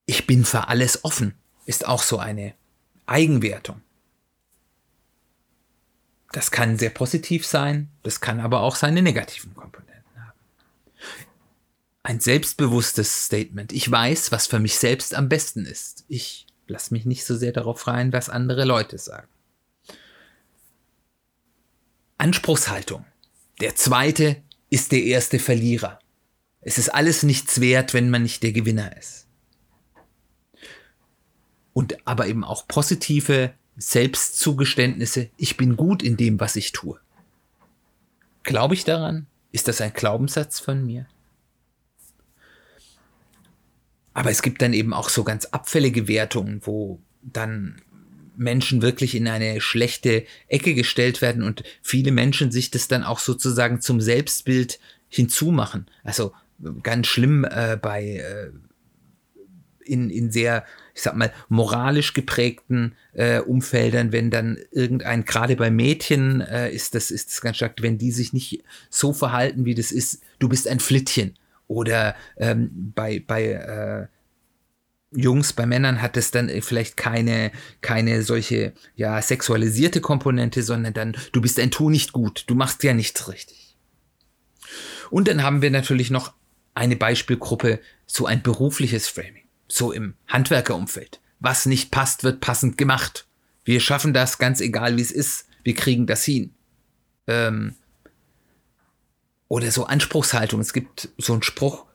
Ich 0.06 0.26
bin 0.26 0.44
für 0.44 0.68
alles 0.68 1.04
offen, 1.04 1.34
ist 1.66 1.86
auch 1.86 2.02
so 2.02 2.18
eine 2.18 2.54
Eigenwertung. 3.06 3.80
Das 6.32 6.50
kann 6.50 6.78
sehr 6.78 6.90
positiv 6.90 7.46
sein, 7.46 7.88
das 8.02 8.20
kann 8.20 8.40
aber 8.40 8.60
auch 8.60 8.76
seine 8.76 9.02
negativen 9.02 9.54
Komponenten 9.54 10.16
haben. 10.16 10.38
Ein 12.02 12.20
selbstbewusstes 12.20 13.26
Statement. 13.26 13.72
Ich 13.72 13.90
weiß, 13.90 14.30
was 14.30 14.46
für 14.46 14.60
mich 14.60 14.78
selbst 14.78 15.14
am 15.14 15.28
besten 15.28 15.64
ist. 15.64 16.04
Ich 16.08 16.46
lasse 16.66 16.94
mich 16.94 17.04
nicht 17.04 17.24
so 17.24 17.36
sehr 17.36 17.52
darauf 17.52 17.86
rein, 17.86 18.12
was 18.12 18.28
andere 18.28 18.64
Leute 18.64 18.98
sagen. 18.98 19.28
Anspruchshaltung. 22.20 23.04
Der 23.60 23.74
zweite 23.76 24.42
ist 24.68 24.92
der 24.92 25.02
erste 25.02 25.38
Verlierer. 25.38 25.98
Es 26.60 26.76
ist 26.76 26.90
alles 26.90 27.22
nichts 27.22 27.60
wert, 27.60 27.94
wenn 27.94 28.10
man 28.10 28.22
nicht 28.22 28.42
der 28.42 28.52
Gewinner 28.52 28.96
ist. 28.96 29.26
Und 31.72 32.06
aber 32.06 32.26
eben 32.26 32.44
auch 32.44 32.68
positive 32.68 33.54
Selbstzugeständnisse. 33.76 35.30
Ich 35.38 35.56
bin 35.56 35.76
gut 35.76 36.02
in 36.02 36.18
dem, 36.18 36.38
was 36.38 36.56
ich 36.56 36.72
tue. 36.72 37.00
Glaube 38.42 38.74
ich 38.74 38.84
daran? 38.84 39.26
Ist 39.50 39.68
das 39.68 39.80
ein 39.80 39.94
Glaubenssatz 39.94 40.60
von 40.60 40.84
mir? 40.84 41.06
Aber 44.12 44.30
es 44.30 44.42
gibt 44.42 44.60
dann 44.60 44.74
eben 44.74 44.92
auch 44.92 45.08
so 45.08 45.24
ganz 45.24 45.46
abfällige 45.46 46.06
Wertungen, 46.06 46.60
wo 46.66 47.00
dann 47.22 47.80
Menschen 48.36 48.82
wirklich 48.82 49.14
in 49.14 49.28
eine 49.28 49.60
schlechte 49.60 50.24
Ecke 50.48 50.74
gestellt 50.74 51.22
werden 51.22 51.42
und 51.42 51.62
viele 51.82 52.12
Menschen 52.12 52.50
sich 52.50 52.70
das 52.70 52.88
dann 52.88 53.02
auch 53.02 53.18
sozusagen 53.18 53.80
zum 53.80 54.00
Selbstbild 54.00 54.78
hinzumachen. 55.08 55.86
Also 56.04 56.32
ganz 56.82 57.06
schlimm 57.06 57.44
äh, 57.44 57.76
bei 57.80 58.16
äh, 58.16 58.50
in, 59.84 60.08
in 60.10 60.30
sehr, 60.30 60.64
ich 60.94 61.02
sag 61.02 61.16
mal, 61.16 61.32
moralisch 61.48 62.12
geprägten 62.14 62.94
äh, 63.12 63.40
Umfeldern, 63.40 64.12
wenn 64.12 64.30
dann 64.30 64.58
irgendein, 64.70 65.24
gerade 65.24 65.56
bei 65.56 65.70
Mädchen 65.70 66.40
äh, 66.40 66.70
ist 66.70 66.94
das, 66.94 67.10
ist 67.10 67.30
das 67.30 67.40
ganz 67.40 67.56
stark, 67.56 67.74
wenn 67.80 67.98
die 67.98 68.12
sich 68.12 68.32
nicht 68.32 68.62
so 68.88 69.12
verhalten, 69.12 69.64
wie 69.64 69.74
das 69.74 69.90
ist, 69.90 70.22
du 70.38 70.48
bist 70.48 70.68
ein 70.68 70.80
Flittchen. 70.80 71.34
Oder 71.66 72.16
ähm, 72.36 72.92
bei, 72.94 73.22
bei 73.24 73.44
äh, 73.52 74.06
Jungs, 75.12 75.52
bei 75.52 75.66
Männern 75.66 76.02
hat 76.02 76.16
es 76.16 76.30
dann 76.30 76.48
vielleicht 76.62 76.96
keine, 76.96 77.50
keine 77.80 78.22
solche, 78.22 78.72
ja, 78.94 79.20
sexualisierte 79.20 80.00
Komponente, 80.00 80.62
sondern 80.62 80.94
dann, 80.94 81.16
du 81.32 81.40
bist 81.40 81.58
ein 81.58 81.72
Tu 81.72 81.90
nicht 81.90 82.12
gut, 82.12 82.44
du 82.46 82.54
machst 82.54 82.82
ja 82.84 82.94
nichts 82.94 83.28
richtig. 83.28 83.76
Und 85.10 85.26
dann 85.26 85.42
haben 85.42 85.62
wir 85.62 85.70
natürlich 85.70 86.10
noch 86.10 86.32
eine 86.74 86.96
Beispielgruppe, 86.96 87.80
so 88.06 88.26
ein 88.26 88.42
berufliches 88.42 89.08
Framing, 89.08 89.44
so 89.66 89.90
im 89.92 90.14
Handwerkerumfeld. 90.28 91.20
Was 91.40 91.66
nicht 91.66 91.90
passt, 91.90 92.22
wird 92.22 92.40
passend 92.40 92.78
gemacht. 92.78 93.26
Wir 93.64 93.80
schaffen 93.80 94.14
das 94.14 94.38
ganz 94.38 94.60
egal, 94.60 94.96
wie 94.96 95.02
es 95.02 95.10
ist. 95.10 95.46
Wir 95.64 95.74
kriegen 95.74 96.06
das 96.06 96.24
hin. 96.24 96.54
Ähm, 97.26 97.74
oder 99.48 99.72
so 99.72 99.84
Anspruchshaltung. 99.84 100.60
Es 100.60 100.72
gibt 100.72 101.08
so 101.18 101.32
einen 101.32 101.42
Spruch, 101.42 101.86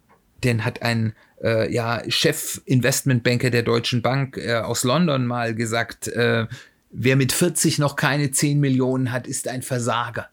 den 0.45 0.63
hat 0.63 0.81
ein 0.81 1.13
äh, 1.43 1.71
ja, 1.73 2.01
Chef-Investmentbanker 2.07 3.49
der 3.49 3.63
Deutschen 3.63 4.01
Bank 4.01 4.37
äh, 4.37 4.55
aus 4.55 4.83
London 4.83 5.25
mal 5.25 5.55
gesagt, 5.55 6.07
äh, 6.07 6.47
wer 6.91 7.15
mit 7.15 7.31
40 7.31 7.79
noch 7.79 7.95
keine 7.95 8.31
10 8.31 8.59
Millionen 8.59 9.11
hat, 9.11 9.27
ist 9.27 9.47
ein 9.47 9.61
Versager. 9.61 10.29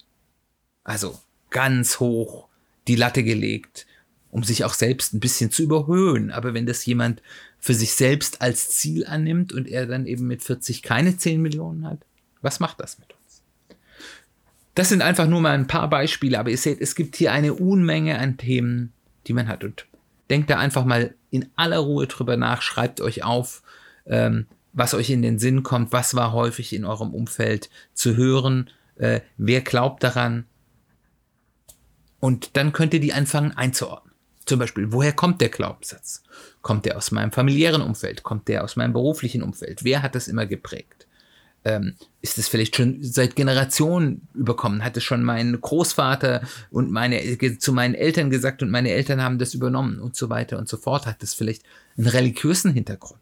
Also 0.84 1.18
ganz 1.50 2.00
hoch 2.00 2.48
die 2.88 2.96
Latte 2.96 3.22
gelegt, 3.22 3.86
um 4.30 4.42
sich 4.42 4.64
auch 4.64 4.74
selbst 4.74 5.14
ein 5.14 5.20
bisschen 5.20 5.50
zu 5.50 5.62
überhöhen. 5.62 6.30
Aber 6.30 6.54
wenn 6.54 6.66
das 6.66 6.84
jemand 6.86 7.22
für 7.58 7.74
sich 7.74 7.92
selbst 7.92 8.42
als 8.42 8.70
Ziel 8.70 9.06
annimmt 9.06 9.52
und 9.52 9.68
er 9.68 9.86
dann 9.86 10.06
eben 10.06 10.26
mit 10.26 10.42
40 10.42 10.82
keine 10.82 11.16
10 11.16 11.40
Millionen 11.40 11.86
hat, 11.86 12.00
was 12.40 12.58
macht 12.58 12.80
das 12.80 12.98
mit 12.98 13.08
uns? 13.12 13.42
Das 14.74 14.88
sind 14.88 15.02
einfach 15.02 15.28
nur 15.28 15.40
mal 15.40 15.52
ein 15.52 15.66
paar 15.66 15.88
Beispiele, 15.88 16.38
aber 16.38 16.50
ihr 16.50 16.58
seht, 16.58 16.80
es 16.80 16.94
gibt 16.94 17.16
hier 17.16 17.32
eine 17.32 17.54
Unmenge 17.54 18.18
an 18.18 18.38
Themen, 18.38 18.92
die 19.26 19.34
man 19.34 19.46
hat. 19.46 19.64
Und 19.64 19.86
denkt 20.32 20.48
da 20.48 20.58
einfach 20.58 20.86
mal 20.86 21.14
in 21.30 21.50
aller 21.56 21.78
Ruhe 21.78 22.06
drüber 22.06 22.38
nach, 22.38 22.62
schreibt 22.62 23.02
euch 23.02 23.22
auf, 23.22 23.62
ähm, 24.06 24.46
was 24.72 24.94
euch 24.94 25.10
in 25.10 25.20
den 25.20 25.38
Sinn 25.38 25.62
kommt, 25.62 25.92
was 25.92 26.14
war 26.14 26.32
häufig 26.32 26.72
in 26.72 26.86
eurem 26.86 27.12
Umfeld 27.12 27.68
zu 27.92 28.16
hören, 28.16 28.70
äh, 28.96 29.20
wer 29.36 29.60
glaubt 29.60 30.02
daran. 30.02 30.46
Und 32.18 32.56
dann 32.56 32.72
könnt 32.72 32.94
ihr 32.94 33.00
die 33.00 33.12
anfangen 33.12 33.52
einzuordnen. 33.52 34.14
Zum 34.46 34.58
Beispiel, 34.58 34.90
woher 34.90 35.12
kommt 35.12 35.42
der 35.42 35.50
Glaubenssatz? 35.50 36.22
Kommt 36.62 36.86
der 36.86 36.96
aus 36.96 37.10
meinem 37.10 37.30
familiären 37.30 37.82
Umfeld? 37.82 38.22
Kommt 38.22 38.48
der 38.48 38.64
aus 38.64 38.74
meinem 38.74 38.94
beruflichen 38.94 39.42
Umfeld? 39.42 39.84
Wer 39.84 40.02
hat 40.02 40.14
das 40.14 40.28
immer 40.28 40.46
geprägt? 40.46 41.06
Ähm, 41.64 41.94
ist 42.20 42.38
es 42.38 42.48
vielleicht 42.48 42.76
schon 42.76 43.02
seit 43.02 43.36
Generationen 43.36 44.28
überkommen, 44.34 44.84
hat 44.84 44.96
es 44.96 45.04
schon 45.04 45.22
mein 45.22 45.60
Großvater 45.60 46.42
und 46.70 46.90
meine 46.90 47.38
zu 47.58 47.72
meinen 47.72 47.94
Eltern 47.94 48.30
gesagt 48.30 48.62
und 48.62 48.70
meine 48.70 48.90
Eltern 48.90 49.22
haben 49.22 49.38
das 49.38 49.54
übernommen 49.54 50.00
und 50.00 50.16
so 50.16 50.28
weiter 50.28 50.58
und 50.58 50.68
so 50.68 50.76
fort, 50.76 51.06
hat 51.06 51.22
es 51.22 51.34
vielleicht 51.34 51.62
einen 51.96 52.08
religiösen 52.08 52.72
Hintergrund. 52.72 53.20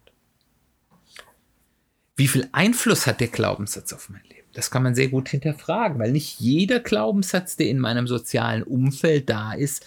Wie 2.15 2.27
viel 2.27 2.47
Einfluss 2.51 3.07
hat 3.07 3.19
der 3.19 3.29
Glaubenssatz 3.29 3.93
auf 3.93 4.09
mein 4.09 4.23
Leben? 4.23 4.47
Das 4.53 4.69
kann 4.69 4.83
man 4.83 4.95
sehr 4.95 5.07
gut 5.07 5.29
hinterfragen, 5.29 5.99
weil 5.99 6.11
nicht 6.11 6.39
jeder 6.39 6.79
Glaubenssatz, 6.79 7.55
der 7.55 7.67
in 7.67 7.79
meinem 7.79 8.05
sozialen 8.05 8.63
Umfeld 8.63 9.29
da 9.29 9.53
ist, 9.53 9.85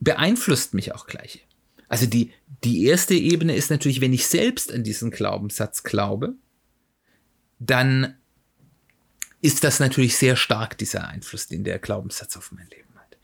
beeinflusst 0.00 0.74
mich 0.74 0.94
auch 0.94 1.06
gleich. 1.06 1.46
Also 1.88 2.06
die, 2.06 2.32
die 2.64 2.84
erste 2.84 3.14
Ebene 3.14 3.54
ist 3.54 3.70
natürlich, 3.70 4.00
wenn 4.00 4.12
ich 4.12 4.26
selbst 4.26 4.72
an 4.72 4.82
diesen 4.82 5.10
Glaubenssatz 5.10 5.82
glaube, 5.82 6.34
dann 7.60 8.16
ist 9.42 9.62
das 9.64 9.78
natürlich 9.78 10.16
sehr 10.16 10.34
stark, 10.34 10.76
dieser 10.76 11.06
Einfluss, 11.06 11.46
den 11.46 11.62
der 11.62 11.78
Glaubenssatz 11.78 12.36
auf 12.36 12.52
mein 12.52 12.68
Leben 12.68 12.94
hat. 12.96 13.16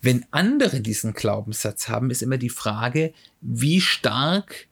Wenn 0.00 0.24
andere 0.30 0.80
diesen 0.80 1.12
Glaubenssatz 1.12 1.88
haben, 1.88 2.10
ist 2.10 2.22
immer 2.22 2.38
die 2.38 2.50
Frage, 2.50 3.12
wie 3.40 3.80
stark 3.80 4.68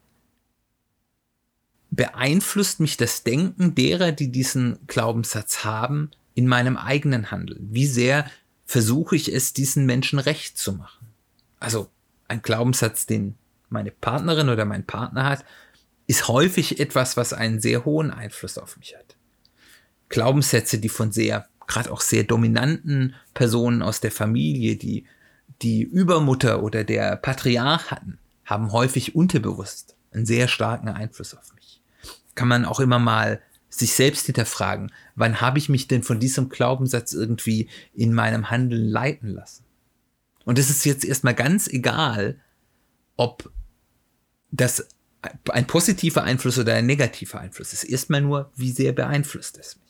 beeinflusst 1.91 2.81
mich 2.81 2.97
das 2.97 3.23
Denken 3.23 3.75
derer, 3.75 4.13
die 4.13 4.33
diesen 4.33 4.79
Glaubenssatz 4.87 5.65
haben, 5.65 6.11
in 6.35 6.47
meinem 6.47 6.77
eigenen 6.77 7.31
Handeln? 7.31 7.69
Wie 7.71 7.87
sehr 7.87 8.31
versuche 8.65 9.17
ich 9.17 9.33
es, 9.33 9.53
diesen 9.53 9.85
Menschen 9.85 10.19
recht 10.19 10.57
zu 10.57 10.73
machen? 10.73 11.09
Also 11.61 11.91
ein 12.29 12.41
Glaubenssatz, 12.41 13.07
den 13.07 13.37
meine 13.69 13.91
Partnerin 13.91 14.49
oder 14.49 14.65
mein 14.65 14.87
Partner 14.87 15.25
hat, 15.25 15.45
ist 16.07 16.29
häufig 16.29 16.81
etwas, 16.81 17.17
was 17.17 17.33
einen 17.33 17.61
sehr 17.61 17.85
hohen 17.85 18.11
Einfluss 18.11 18.59
auf 18.59 18.77
mich 18.77 18.97
hat. 18.97 19.17
Glaubenssätze, 20.09 20.79
die 20.79 20.89
von 20.89 21.13
sehr, 21.13 21.47
gerade 21.67 21.91
auch 21.91 22.01
sehr 22.01 22.25
dominanten 22.25 23.15
Personen 23.35 23.83
aus 23.83 24.01
der 24.01 24.13
Familie, 24.13 24.77
die 24.77 25.07
die 25.63 25.83
Übermutter 25.83 26.63
oder 26.63 26.85
der 26.85 27.17
Patriarch 27.17 27.91
hatten, 27.91 28.19
haben 28.45 28.73
häufig 28.73 29.15
unterbewusst 29.15 29.97
einen 30.11 30.27
sehr 30.27 30.49
starken 30.49 30.89
Einfluss 30.89 31.35
auf 31.35 31.55
mich. 31.55 31.81
Kann 32.35 32.49
man 32.49 32.65
auch 32.65 32.81
immer 32.81 32.99
mal 32.99 33.41
sich 33.69 33.95
selbst 33.95 34.27
hinterfragen, 34.27 34.93
wann 35.15 35.41
habe 35.41 35.59
ich 35.59 35.71
mich 35.71 35.89
denn 35.89 36.03
von 36.03 36.21
diesem 36.21 36.51
Glaubenssatz 36.51 37.15
irgendwie 37.15 37.71
in 37.95 38.13
meinem 38.13 38.51
Handeln 38.51 38.87
leiten 38.87 39.31
lassen? 39.31 39.65
Und 40.45 40.59
es 40.59 40.69
ist 40.69 40.85
jetzt 40.85 41.05
erstmal 41.05 41.35
ganz 41.35 41.69
egal, 41.69 42.39
ob 43.17 43.51
das 44.51 44.89
ein 45.50 45.67
positiver 45.67 46.25
Einfluss 46.25 46.59
oder 46.59 46.75
ein 46.75 46.87
negativer 46.87 47.41
Einfluss 47.41 47.73
ist. 47.73 47.85
Erstmal 47.85 48.21
nur, 48.21 48.50
wie 48.57 48.73
sehr 48.73 48.93
beeinflusst 48.93 49.59
es 49.59 49.76
mich. 49.76 49.83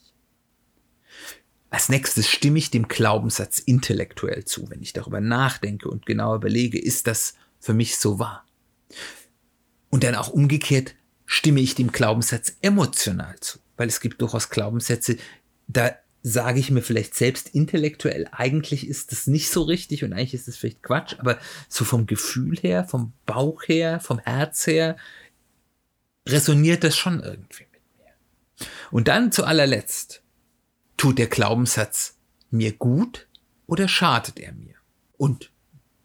Als 1.70 1.88
nächstes 1.88 2.28
stimme 2.28 2.58
ich 2.58 2.70
dem 2.70 2.86
Glaubenssatz 2.86 3.58
intellektuell 3.58 4.44
zu, 4.44 4.68
wenn 4.68 4.82
ich 4.82 4.92
darüber 4.92 5.20
nachdenke 5.20 5.88
und 5.88 6.04
genau 6.04 6.34
überlege, 6.34 6.78
ist 6.78 7.06
das 7.06 7.34
für 7.60 7.72
mich 7.72 7.96
so 7.96 8.18
wahr? 8.18 8.44
Und 9.88 10.04
dann 10.04 10.14
auch 10.14 10.28
umgekehrt 10.28 10.94
stimme 11.24 11.60
ich 11.60 11.74
dem 11.74 11.90
Glaubenssatz 11.90 12.56
emotional 12.60 13.36
zu, 13.40 13.58
weil 13.78 13.88
es 13.88 14.00
gibt 14.00 14.20
durchaus 14.20 14.50
Glaubenssätze, 14.50 15.16
da 15.66 15.92
sage 16.22 16.60
ich 16.60 16.70
mir 16.70 16.82
vielleicht 16.82 17.14
selbst 17.14 17.48
intellektuell, 17.54 18.28
eigentlich 18.30 18.86
ist 18.86 19.10
das 19.10 19.26
nicht 19.26 19.50
so 19.50 19.62
richtig 19.62 20.04
und 20.04 20.12
eigentlich 20.12 20.34
ist 20.34 20.48
es 20.48 20.56
vielleicht 20.56 20.82
Quatsch, 20.82 21.16
aber 21.18 21.38
so 21.68 21.84
vom 21.84 22.06
Gefühl 22.06 22.58
her, 22.58 22.84
vom 22.84 23.12
Bauch 23.26 23.62
her, 23.66 23.98
vom 23.98 24.18
Herz 24.18 24.66
her, 24.66 24.96
resoniert 26.26 26.84
das 26.84 26.96
schon 26.96 27.20
irgendwie 27.20 27.66
mit 27.72 27.82
mir. 27.98 28.66
Und 28.90 29.08
dann 29.08 29.32
zu 29.32 29.44
allerletzt, 29.44 30.22
tut 30.96 31.18
der 31.18 31.26
Glaubenssatz 31.26 32.16
mir 32.50 32.72
gut 32.72 33.26
oder 33.66 33.88
schadet 33.88 34.38
er 34.38 34.52
mir? 34.52 34.74
Und 35.16 35.50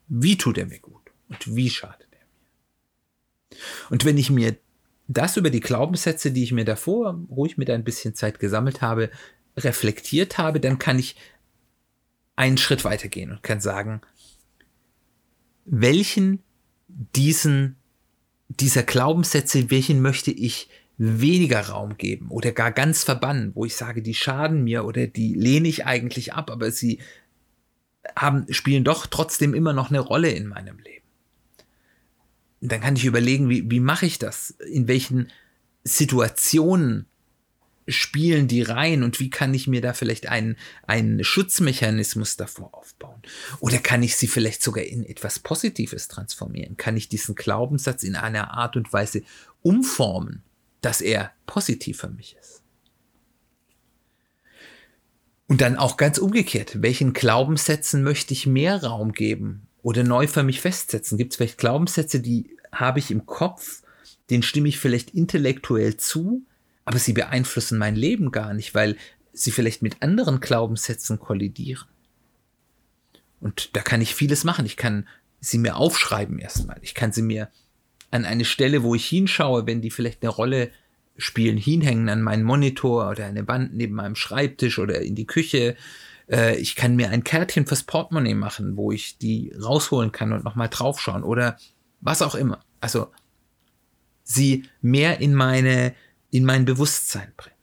wie 0.07 0.37
tut 0.37 0.57
er 0.57 0.65
mir 0.65 0.79
gut? 0.79 1.11
Und 1.29 1.55
wie 1.55 1.69
schadet 1.69 2.07
er 2.11 2.19
mir? 2.19 3.59
Und 3.89 4.05
wenn 4.05 4.17
ich 4.17 4.29
mir 4.29 4.57
das 5.07 5.37
über 5.37 5.49
die 5.49 5.59
Glaubenssätze, 5.59 6.31
die 6.31 6.43
ich 6.43 6.51
mir 6.51 6.65
davor 6.65 7.19
ruhig 7.29 7.57
mit 7.57 7.69
ein 7.69 7.83
bisschen 7.83 8.15
Zeit 8.15 8.39
gesammelt 8.39 8.81
habe, 8.81 9.09
reflektiert 9.55 10.37
habe, 10.37 10.59
dann 10.59 10.79
kann 10.79 10.99
ich 10.99 11.15
einen 12.35 12.57
Schritt 12.57 12.83
weitergehen 12.83 13.31
und 13.31 13.43
kann 13.43 13.59
sagen, 13.59 14.01
welchen 15.65 16.43
diesen, 16.87 17.76
dieser 18.49 18.83
Glaubenssätze, 18.83 19.69
welchen 19.69 20.01
möchte 20.01 20.31
ich 20.31 20.69
weniger 20.97 21.61
Raum 21.61 21.97
geben 21.97 22.29
oder 22.29 22.51
gar 22.51 22.71
ganz 22.71 23.03
verbannen, 23.03 23.51
wo 23.53 23.65
ich 23.65 23.75
sage, 23.75 24.01
die 24.01 24.15
schaden 24.15 24.63
mir 24.63 24.83
oder 24.85 25.05
die 25.07 25.35
lehne 25.35 25.67
ich 25.67 25.85
eigentlich 25.85 26.33
ab, 26.33 26.49
aber 26.49 26.71
sie 26.71 26.99
haben, 28.15 28.51
spielen 28.51 28.83
doch 28.83 29.05
trotzdem 29.05 29.53
immer 29.53 29.73
noch 29.73 29.89
eine 29.89 29.99
Rolle 29.99 30.31
in 30.31 30.47
meinem 30.47 30.79
Leben. 30.79 31.05
dann 32.61 32.81
kann 32.81 32.95
ich 32.95 33.05
überlegen, 33.05 33.49
wie, 33.49 33.69
wie 33.69 33.79
mache 33.79 34.07
ich 34.07 34.17
das? 34.17 34.51
In 34.71 34.87
welchen 34.87 35.31
Situationen 35.83 37.05
spielen 37.87 38.47
die 38.47 38.61
rein 38.61 39.03
und 39.03 39.19
wie 39.19 39.29
kann 39.29 39.53
ich 39.53 39.67
mir 39.67 39.81
da 39.81 39.93
vielleicht 39.93 40.27
einen, 40.27 40.57
einen 40.85 41.23
Schutzmechanismus 41.23 42.35
davor 42.35 42.73
aufbauen? 42.73 43.21
Oder 43.59 43.77
kann 43.77 44.03
ich 44.03 44.15
sie 44.15 44.27
vielleicht 44.27 44.61
sogar 44.61 44.83
in 44.83 45.03
etwas 45.03 45.39
Positives 45.39 46.07
transformieren? 46.07 46.77
Kann 46.77 46.97
ich 46.97 47.09
diesen 47.09 47.35
Glaubenssatz 47.35 48.03
in 48.03 48.15
einer 48.15 48.53
Art 48.53 48.75
und 48.75 48.91
Weise 48.91 49.21
umformen, 49.61 50.43
dass 50.81 51.01
er 51.01 51.31
positiv 51.45 51.99
für 51.99 52.09
mich 52.09 52.35
ist? 52.39 52.61
Und 55.47 55.61
dann 55.61 55.77
auch 55.77 55.95
ganz 55.95 56.17
umgekehrt, 56.17 56.81
welchen 56.81 57.13
Glaubenssätzen 57.13 58.03
möchte 58.03 58.33
ich 58.33 58.45
mehr 58.45 58.83
Raum 58.83 59.13
geben 59.13 59.67
oder 59.81 60.03
neu 60.03 60.27
für 60.27 60.43
mich 60.43 60.59
festsetzen? 60.59 61.17
Gibt 61.17 61.31
es 61.31 61.37
vielleicht 61.37 61.57
Glaubenssätze, 61.57 62.19
die 62.19 62.57
habe 62.71 62.99
ich 62.99 63.11
im 63.11 63.25
Kopf, 63.25 63.81
den 64.29 64.43
stimme 64.43 64.67
ich 64.67 64.77
vielleicht 64.77 65.11
intellektuell 65.11 65.95
zu, 65.95 66.45
aber 66.87 66.99
sie 66.99 67.11
beeinflussen 67.11 67.77
mein 67.77 67.97
Leben 67.97 68.31
gar 68.31 68.53
nicht, 68.53 68.73
weil 68.73 68.95
sie 69.33 69.51
vielleicht 69.51 69.81
mit 69.81 70.01
anderen 70.01 70.39
Glaubenssätzen 70.39 71.19
kollidieren. 71.19 71.85
Und 73.41 73.75
da 73.75 73.81
kann 73.81 73.99
ich 73.99 74.15
vieles 74.15 74.45
machen. 74.45 74.65
Ich 74.65 74.77
kann 74.77 75.05
sie 75.41 75.57
mir 75.57 75.75
aufschreiben 75.75 76.39
erstmal. 76.39 76.77
Ich 76.81 76.93
kann 76.93 77.11
sie 77.11 77.23
mir 77.23 77.49
an 78.09 78.23
eine 78.23 78.45
Stelle, 78.45 78.83
wo 78.83 78.95
ich 78.95 79.05
hinschaue, 79.05 79.67
wenn 79.67 79.81
die 79.81 79.91
vielleicht 79.91 80.23
eine 80.23 80.29
Rolle 80.29 80.71
spielen, 81.17 81.57
hinhängen 81.57 82.07
an 82.07 82.21
meinen 82.21 82.43
Monitor 82.43 83.09
oder 83.09 83.25
eine 83.25 83.45
Wand 83.49 83.75
neben 83.75 83.93
meinem 83.93 84.15
Schreibtisch 84.15 84.79
oder 84.79 85.01
in 85.01 85.13
die 85.13 85.27
Küche. 85.27 85.75
Äh, 86.31 86.55
ich 86.55 86.77
kann 86.77 86.95
mir 86.95 87.09
ein 87.09 87.25
Kärtchen 87.25 87.67
fürs 87.67 87.83
Portemonnaie 87.83 88.33
machen, 88.33 88.77
wo 88.77 88.93
ich 88.93 89.17
die 89.17 89.51
rausholen 89.61 90.13
kann 90.13 90.31
und 90.31 90.45
nochmal 90.45 90.69
draufschauen 90.69 91.23
oder 91.23 91.57
was 91.99 92.21
auch 92.21 92.33
immer. 92.35 92.63
Also 92.79 93.11
sie 94.23 94.63
mehr 94.81 95.19
in 95.19 95.33
meine 95.33 95.93
in 96.31 96.45
mein 96.45 96.65
Bewusstsein 96.65 97.31
bringen. 97.37 97.55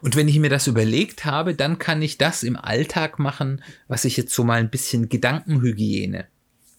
Und 0.00 0.16
wenn 0.16 0.26
ich 0.26 0.38
mir 0.40 0.50
das 0.50 0.66
überlegt 0.66 1.24
habe, 1.24 1.54
dann 1.54 1.78
kann 1.78 2.02
ich 2.02 2.18
das 2.18 2.42
im 2.42 2.56
Alltag 2.56 3.20
machen, 3.20 3.62
was 3.86 4.04
ich 4.04 4.16
jetzt 4.16 4.34
so 4.34 4.42
mal 4.42 4.58
ein 4.58 4.70
bisschen 4.70 5.08
Gedankenhygiene 5.08 6.26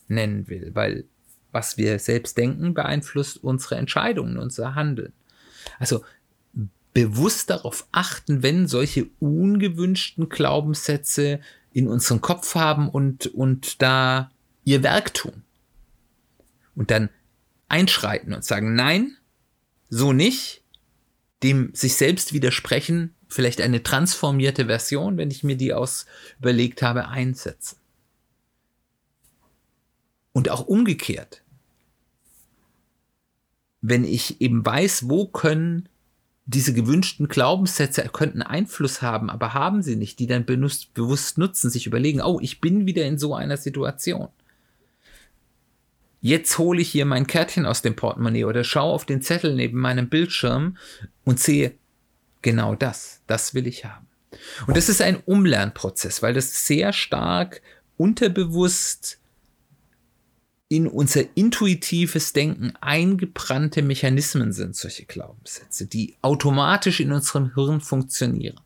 nennen 0.10 0.48
will, 0.50 0.72
weil 0.74 1.06
was 1.54 1.78
wir 1.78 2.00
selbst 2.00 2.38
denken, 2.38 2.74
beeinflusst 2.74 3.42
unsere 3.42 3.76
Entscheidungen, 3.76 4.38
unser 4.38 4.76
Handeln. 4.76 5.14
Also 5.80 6.04
bewusst 6.94 7.50
darauf 7.50 7.88
achten, 7.92 8.44
wenn 8.44 8.68
solche 8.68 9.08
ungewünschten 9.20 10.30
Glaubenssätze 10.30 11.40
in 11.72 11.88
unserem 11.88 12.22
Kopf 12.22 12.56
haben 12.56 12.90
und, 12.90 13.28
und 13.28 13.82
da 13.82 14.32
ihr 14.64 14.84
Werk 14.84 15.14
tun. 15.14 15.44
Und 16.76 16.92
dann 16.92 17.10
einschreiten 17.70 18.34
und 18.34 18.44
sagen, 18.44 18.76
nein, 18.76 19.16
so 19.94 20.12
nicht, 20.12 20.64
dem 21.44 21.70
sich 21.76 21.96
selbst 21.96 22.34
widersprechen, 22.34 23.14
vielleicht 23.28 23.62
eine 23.62 23.84
transformierte 23.84 24.66
Version, 24.66 25.18
wenn 25.18 25.30
ich 25.30 25.44
mir 25.44 25.56
die 25.56 25.74
aus 25.74 26.08
überlegt 26.40 26.82
habe, 26.82 27.10
einsetzen. 27.10 27.78
Und 30.32 30.50
auch 30.50 30.66
umgekehrt, 30.66 31.44
wenn 33.82 34.04
ich 34.04 34.42
eben 34.42 34.66
weiß, 34.66 35.10
wo 35.10 35.28
können 35.28 35.88
diese 36.46 36.74
gewünschten 36.74 37.28
Glaubenssätze 37.28 38.02
könnten 38.12 38.42
Einfluss 38.42 39.04
haben, 39.04 39.30
aber 39.30 39.54
haben 39.54 39.84
sie 39.84 39.96
nicht, 39.96 40.18
die 40.18 40.28
dann 40.28 40.46
bewusst 40.46 41.38
nutzen, 41.38 41.70
sich 41.70 41.86
überlegen, 41.86 42.22
oh, 42.22 42.40
ich 42.42 42.60
bin 42.60 42.88
wieder 42.88 43.06
in 43.06 43.20
so 43.20 43.36
einer 43.36 43.58
Situation. 43.58 44.30
Jetzt 46.26 46.58
hole 46.58 46.82
ich 46.82 46.90
hier 46.90 47.04
mein 47.04 47.28
Kärtchen 47.28 47.66
aus 47.66 47.82
dem 47.82 47.98
Portemonnaie 47.98 48.46
oder 48.46 48.64
schaue 48.64 48.94
auf 48.94 49.06
den 49.06 49.22
Zettel 49.22 49.56
neben 49.56 49.78
meinem 49.78 50.08
Bildschirm 50.08 50.78
und 51.26 51.38
sehe, 51.42 51.76
genau 52.42 52.76
das, 52.76 53.20
das 53.28 53.54
will 53.54 53.68
ich 53.68 53.84
haben. 53.84 54.08
Und 54.66 54.78
das 54.78 54.88
ist 54.88 55.02
ein 55.02 55.18
Umlernprozess, 55.18 56.22
weil 56.22 56.34
das 56.34 56.66
sehr 56.66 56.94
stark 56.94 57.62
unterbewusst 57.98 59.20
in 60.70 60.88
unser 60.88 61.26
intuitives 61.36 62.32
Denken 62.32 62.72
eingebrannte 62.80 63.82
Mechanismen 63.82 64.54
sind, 64.54 64.78
solche 64.78 65.04
Glaubenssätze, 65.04 65.88
die 65.88 66.16
automatisch 66.22 67.02
in 67.02 67.12
unserem 67.12 67.54
Hirn 67.54 67.82
funktionieren. 67.82 68.62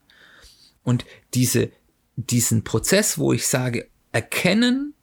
Und 0.84 1.06
diese, 1.34 1.72
diesen 2.18 2.64
Prozess, 2.64 3.18
wo 3.18 3.34
ich 3.34 3.48
sage, 3.48 3.88
erkennen, 4.12 4.94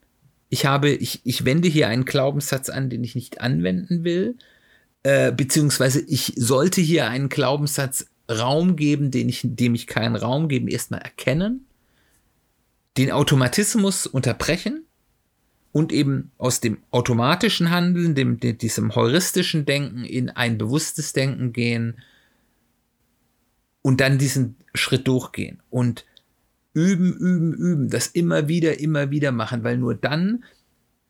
ich 0.54 0.66
habe, 0.66 0.90
ich, 0.90 1.20
ich 1.24 1.44
wende 1.44 1.66
hier 1.66 1.88
einen 1.88 2.04
Glaubenssatz 2.04 2.68
an, 2.68 2.88
den 2.88 3.02
ich 3.02 3.16
nicht 3.16 3.40
anwenden 3.40 4.04
will, 4.04 4.36
äh, 5.02 5.32
beziehungsweise 5.32 6.00
ich 6.00 6.32
sollte 6.36 6.80
hier 6.80 7.08
einen 7.08 7.28
Glaubenssatz 7.28 8.06
Raum 8.30 8.76
geben, 8.76 9.10
den 9.10 9.28
ich, 9.28 9.40
dem 9.42 9.74
ich 9.74 9.88
keinen 9.88 10.14
Raum 10.14 10.48
geben, 10.48 10.68
erstmal 10.68 11.00
erkennen, 11.00 11.66
den 12.96 13.10
Automatismus 13.10 14.06
unterbrechen 14.06 14.84
und 15.72 15.92
eben 15.92 16.30
aus 16.38 16.60
dem 16.60 16.78
automatischen 16.92 17.70
Handeln, 17.70 18.14
dem, 18.14 18.38
dem, 18.38 18.56
diesem 18.56 18.94
heuristischen 18.94 19.66
Denken 19.66 20.04
in 20.04 20.30
ein 20.30 20.56
bewusstes 20.56 21.12
Denken 21.14 21.52
gehen 21.52 21.96
und 23.82 24.00
dann 24.00 24.18
diesen 24.18 24.54
Schritt 24.72 25.08
durchgehen. 25.08 25.60
Und 25.68 26.04
üben, 26.74 27.14
üben, 27.14 27.54
üben, 27.54 27.90
das 27.90 28.08
immer 28.08 28.48
wieder, 28.48 28.80
immer 28.80 29.10
wieder 29.10 29.32
machen, 29.32 29.64
weil 29.64 29.78
nur 29.78 29.94
dann 29.94 30.44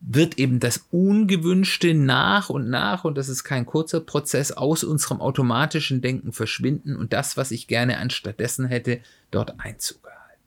wird 0.06 0.38
eben 0.38 0.60
das 0.60 0.86
Ungewünschte 0.90 1.94
nach 1.94 2.50
und 2.50 2.68
nach, 2.68 3.04
und 3.04 3.16
das 3.16 3.30
ist 3.30 3.42
kein 3.42 3.64
kurzer 3.64 4.00
Prozess, 4.00 4.52
aus 4.52 4.84
unserem 4.84 5.20
automatischen 5.20 6.02
Denken 6.02 6.32
verschwinden 6.32 6.94
und 6.94 7.14
das, 7.14 7.38
was 7.38 7.50
ich 7.50 7.66
gerne 7.66 7.98
anstattdessen 7.98 8.66
hätte, 8.66 9.00
dort 9.30 9.58
Einzug 9.60 10.04
erhalten. 10.04 10.42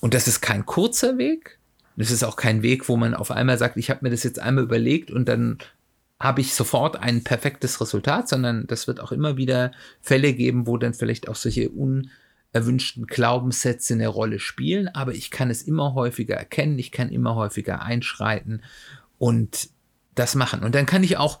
Und 0.00 0.12
das 0.12 0.28
ist 0.28 0.42
kein 0.42 0.66
kurzer 0.66 1.16
Weg. 1.16 1.58
Das 1.96 2.10
ist 2.10 2.22
auch 2.22 2.36
kein 2.36 2.62
Weg, 2.62 2.88
wo 2.88 2.96
man 2.96 3.14
auf 3.14 3.30
einmal 3.30 3.58
sagt, 3.58 3.76
ich 3.76 3.88
habe 3.88 4.00
mir 4.02 4.10
das 4.10 4.24
jetzt 4.24 4.38
einmal 4.38 4.64
überlegt 4.64 5.10
und 5.10 5.28
dann 5.28 5.58
habe 6.20 6.40
ich 6.40 6.54
sofort 6.54 6.96
ein 6.96 7.24
perfektes 7.24 7.80
Resultat, 7.80 8.28
sondern 8.28 8.66
das 8.66 8.86
wird 8.86 9.00
auch 9.00 9.12
immer 9.12 9.36
wieder 9.36 9.72
Fälle 10.00 10.34
geben, 10.34 10.66
wo 10.66 10.76
dann 10.76 10.94
vielleicht 10.94 11.28
auch 11.28 11.34
solche 11.34 11.70
un 11.70 12.10
erwünschten 12.52 13.06
Glaubenssätze 13.06 13.94
eine 13.94 14.08
Rolle 14.08 14.38
spielen, 14.38 14.88
aber 14.88 15.14
ich 15.14 15.30
kann 15.30 15.50
es 15.50 15.62
immer 15.62 15.94
häufiger 15.94 16.36
erkennen, 16.36 16.78
ich 16.78 16.92
kann 16.92 17.08
immer 17.10 17.34
häufiger 17.34 17.82
einschreiten 17.82 18.62
und 19.18 19.70
das 20.14 20.34
machen. 20.34 20.62
Und 20.62 20.74
dann 20.74 20.86
kann 20.86 21.02
ich 21.02 21.16
auch 21.16 21.40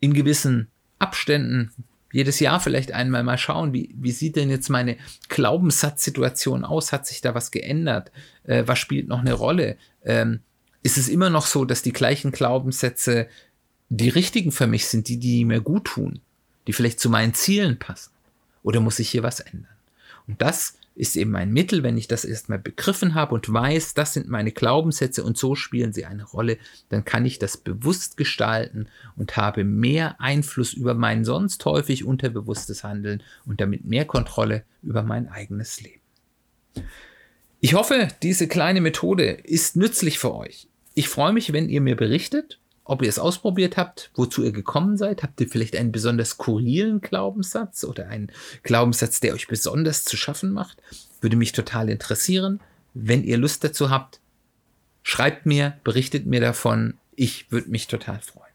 in 0.00 0.14
gewissen 0.14 0.68
Abständen, 0.98 1.72
jedes 2.10 2.40
Jahr 2.40 2.60
vielleicht 2.60 2.92
einmal 2.92 3.22
mal 3.22 3.36
schauen, 3.36 3.74
wie, 3.74 3.94
wie 3.94 4.12
sieht 4.12 4.36
denn 4.36 4.48
jetzt 4.48 4.70
meine 4.70 4.96
Glaubenssatzsituation 5.28 6.64
aus? 6.64 6.92
Hat 6.92 7.06
sich 7.06 7.20
da 7.20 7.34
was 7.34 7.50
geändert? 7.50 8.10
Äh, 8.44 8.64
was 8.66 8.78
spielt 8.78 9.08
noch 9.08 9.20
eine 9.20 9.34
Rolle? 9.34 9.76
Ähm, 10.04 10.40
ist 10.82 10.96
es 10.96 11.08
immer 11.08 11.28
noch 11.28 11.44
so, 11.44 11.66
dass 11.66 11.82
die 11.82 11.92
gleichen 11.92 12.32
Glaubenssätze 12.32 13.28
die 13.90 14.08
richtigen 14.08 14.52
für 14.52 14.66
mich 14.66 14.86
sind, 14.86 15.08
die, 15.08 15.18
die 15.18 15.44
mir 15.44 15.60
gut 15.60 15.84
tun, 15.84 16.20
die 16.66 16.72
vielleicht 16.72 17.00
zu 17.00 17.10
meinen 17.10 17.34
Zielen 17.34 17.78
passen? 17.78 18.12
Oder 18.62 18.80
muss 18.80 18.96
sich 18.96 19.10
hier 19.10 19.22
was 19.22 19.40
ändern? 19.40 19.77
Und 20.28 20.40
das 20.40 20.78
ist 20.94 21.16
eben 21.16 21.36
ein 21.36 21.52
Mittel, 21.52 21.82
wenn 21.82 21.96
ich 21.96 22.08
das 22.08 22.24
erstmal 22.24 22.58
begriffen 22.58 23.14
habe 23.14 23.34
und 23.34 23.52
weiß, 23.52 23.94
das 23.94 24.14
sind 24.14 24.28
meine 24.28 24.50
Glaubenssätze 24.50 25.22
und 25.22 25.38
so 25.38 25.54
spielen 25.54 25.92
sie 25.92 26.04
eine 26.04 26.24
Rolle, 26.24 26.58
dann 26.88 27.04
kann 27.04 27.24
ich 27.24 27.38
das 27.38 27.56
bewusst 27.56 28.16
gestalten 28.16 28.88
und 29.16 29.36
habe 29.36 29.64
mehr 29.64 30.20
Einfluss 30.20 30.72
über 30.72 30.94
mein 30.94 31.24
sonst 31.24 31.64
häufig 31.64 32.04
unterbewusstes 32.04 32.82
Handeln 32.84 33.22
und 33.46 33.60
damit 33.60 33.84
mehr 33.84 34.04
Kontrolle 34.04 34.64
über 34.82 35.02
mein 35.02 35.28
eigenes 35.28 35.80
Leben. 35.80 36.02
Ich 37.60 37.74
hoffe, 37.74 38.08
diese 38.22 38.48
kleine 38.48 38.80
Methode 38.80 39.30
ist 39.30 39.76
nützlich 39.76 40.18
für 40.18 40.34
euch. 40.34 40.68
Ich 40.94 41.08
freue 41.08 41.32
mich, 41.32 41.52
wenn 41.52 41.68
ihr 41.68 41.80
mir 41.80 41.96
berichtet, 41.96 42.58
ob 42.88 43.02
ihr 43.02 43.08
es 43.10 43.18
ausprobiert 43.18 43.76
habt, 43.76 44.10
wozu 44.14 44.42
ihr 44.42 44.50
gekommen 44.50 44.96
seid. 44.96 45.22
Habt 45.22 45.38
ihr 45.42 45.48
vielleicht 45.48 45.76
einen 45.76 45.92
besonders 45.92 46.30
skurrilen 46.30 47.02
Glaubenssatz 47.02 47.84
oder 47.84 48.08
einen 48.08 48.32
Glaubenssatz, 48.62 49.20
der 49.20 49.34
euch 49.34 49.46
besonders 49.46 50.04
zu 50.04 50.16
schaffen 50.16 50.52
macht? 50.52 50.78
Würde 51.20 51.36
mich 51.36 51.52
total 51.52 51.90
interessieren. 51.90 52.60
Wenn 52.94 53.24
ihr 53.24 53.36
Lust 53.36 53.62
dazu 53.62 53.90
habt, 53.90 54.20
schreibt 55.02 55.44
mir, 55.44 55.76
berichtet 55.84 56.24
mir 56.24 56.40
davon. 56.40 56.94
Ich 57.14 57.52
würde 57.52 57.68
mich 57.68 57.88
total 57.88 58.22
freuen. 58.22 58.46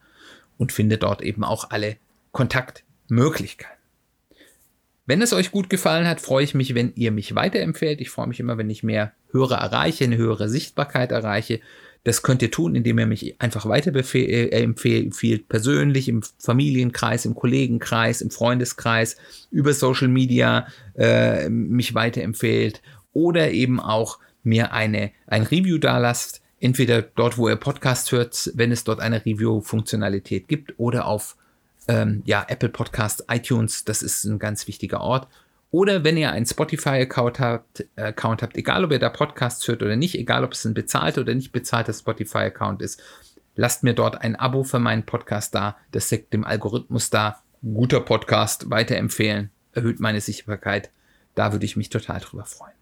und 0.59 0.73
findet 0.73 1.03
dort 1.03 1.23
eben 1.23 1.45
auch 1.45 1.71
alle 1.71 1.97
Kontaktmöglichkeiten. 2.33 3.77
Wenn 5.07 5.23
es 5.23 5.33
euch 5.33 5.51
gut 5.51 5.69
gefallen 5.69 6.07
hat, 6.07 6.21
freue 6.21 6.45
ich 6.45 6.55
mich, 6.55 6.75
wenn 6.75 6.93
ihr 6.95 7.11
mich 7.11 7.35
weiterempfehlt. 7.35 8.01
Ich 8.01 8.11
freue 8.11 8.29
mich 8.29 8.39
immer, 8.39 8.57
wenn 8.57 8.71
ich 8.71 8.83
mehr 8.85 9.13
Hörer 9.33 9.57
erreiche, 9.57 10.05
eine 10.05 10.17
höhere 10.17 10.49
Sichtbarkeit 10.49 11.11
erreiche. 11.11 11.61
Das 12.05 12.23
könnt 12.23 12.43
ihr 12.43 12.51
tun, 12.51 12.75
indem 12.75 12.99
ihr 12.99 13.07
mich 13.07 13.41
einfach 13.41 13.67
weiterempfehlt, 13.67 14.53
äh, 14.53 15.39
persönlich 15.49 16.09
im 16.09 16.23
Familienkreis, 16.39 17.25
im 17.25 17.35
Kollegenkreis, 17.35 18.21
im 18.21 18.31
Freundeskreis, 18.31 19.17
über 19.51 19.73
Social 19.73 20.09
Media 20.09 20.67
äh, 20.97 21.49
mich 21.49 21.95
weiterempfehlt 21.95 22.83
oder 23.13 23.51
eben 23.51 23.81
auch 23.81 24.19
mir 24.43 24.73
eine, 24.73 25.13
ein 25.27 25.43
Review 25.43 25.79
da 25.79 25.99
lasst, 25.99 26.43
entweder 26.61 27.03
dort, 27.03 27.39
wo 27.39 27.49
ihr 27.49 27.57
Podcast 27.57 28.13
hört, 28.13 28.51
wenn 28.55 28.73
es 28.73 28.85
dort 28.85 29.01
eine 29.01 29.25
Review-Funktionalität 29.25 30.49
gibt, 30.49 30.75
oder 30.79 31.07
auf 31.07 31.37
ähm, 31.89 32.23
ja, 32.25 32.45
Apple 32.49 32.69
Podcast, 32.69 33.25
iTunes, 33.29 33.85
das 33.85 34.03
ist 34.03 34.25
ein 34.25 34.39
ganz 34.39 34.67
wichtiger 34.67 35.01
Ort. 35.01 35.29
Oder 35.71 36.05
wenn 36.05 36.17
ihr 36.17 36.31
einen 36.31 36.47
Spotify-Account 36.47 37.41
habt, 37.41 37.87
Account 37.97 38.43
habt, 38.43 38.57
egal 38.57 38.85
ob 38.85 38.93
ihr 38.93 38.99
da 38.99 39.09
Podcasts 39.09 39.67
hört 39.67 39.83
oder 39.83 39.97
nicht, 39.97 40.15
egal 40.15 40.45
ob 40.45 40.53
es 40.53 40.65
ein 40.65 40.75
bezahlter 40.75 41.23
oder 41.23 41.35
nicht 41.35 41.51
bezahlter 41.51 41.95
Spotify-Account 41.95 42.83
ist, 42.83 43.03
lasst 43.57 43.83
mir 43.83 43.95
dort 43.95 44.21
ein 44.21 44.37
Abo 44.37 44.65
für 44.65 44.79
meinen 44.79 45.05
Podcast 45.05 45.55
da. 45.55 45.77
Das 45.91 46.09
sagt 46.09 46.33
dem 46.33 46.45
Algorithmus 46.45 47.11
da, 47.11 47.43
guter 47.63 48.01
Podcast, 48.01 48.71
weiterempfehlen, 48.71 49.51
erhöht 49.73 49.99
meine 49.99 50.21
Sichtbarkeit. 50.21 50.91
Da 51.35 51.53
würde 51.53 51.65
ich 51.65 51.77
mich 51.77 51.89
total 51.89 52.21
drüber 52.21 52.45
freuen. 52.45 52.82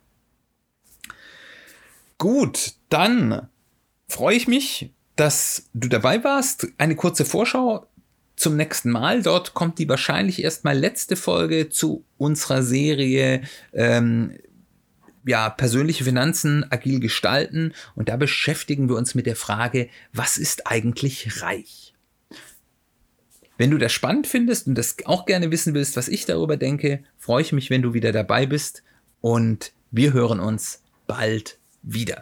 Gut, 2.21 2.75
dann 2.91 3.49
freue 4.07 4.37
ich 4.37 4.47
mich, 4.47 4.93
dass 5.17 5.71
du 5.73 5.89
dabei 5.89 6.23
warst. 6.23 6.69
Eine 6.77 6.95
kurze 6.95 7.25
Vorschau 7.25 7.87
zum 8.37 8.57
nächsten 8.57 8.91
Mal. 8.91 9.23
Dort 9.23 9.55
kommt 9.55 9.79
die 9.79 9.89
wahrscheinlich 9.89 10.45
erstmal 10.45 10.77
letzte 10.77 11.17
Folge 11.17 11.71
zu 11.71 12.05
unserer 12.19 12.63
Serie 12.63 13.41
ähm, 13.73 14.37
ja, 15.25 15.49
persönliche 15.49 16.05
Finanzen 16.05 16.71
agil 16.71 17.01
gestalten. 17.01 17.73
Und 17.95 18.11
da 18.11 18.19
beschäftigen 18.19 18.91
wir 18.91 18.97
uns 18.97 19.15
mit 19.15 19.25
der 19.25 19.37
Frage, 19.37 19.89
was 20.13 20.37
ist 20.37 20.67
eigentlich 20.67 21.41
reich? 21.41 21.95
Wenn 23.57 23.71
du 23.71 23.79
das 23.79 23.93
spannend 23.93 24.27
findest 24.27 24.67
und 24.67 24.75
das 24.75 24.97
auch 25.07 25.25
gerne 25.25 25.51
wissen 25.51 25.73
willst, 25.73 25.97
was 25.97 26.09
ich 26.09 26.27
darüber 26.27 26.59
denke, 26.59 27.03
freue 27.17 27.41
ich 27.41 27.53
mich, 27.53 27.71
wenn 27.71 27.81
du 27.81 27.95
wieder 27.95 28.13
dabei 28.13 28.45
bist. 28.45 28.83
Und 29.23 29.73
wir 29.91 30.13
hören 30.13 30.39
uns 30.39 30.83
bald 31.07 31.60
wieder. 31.83 32.21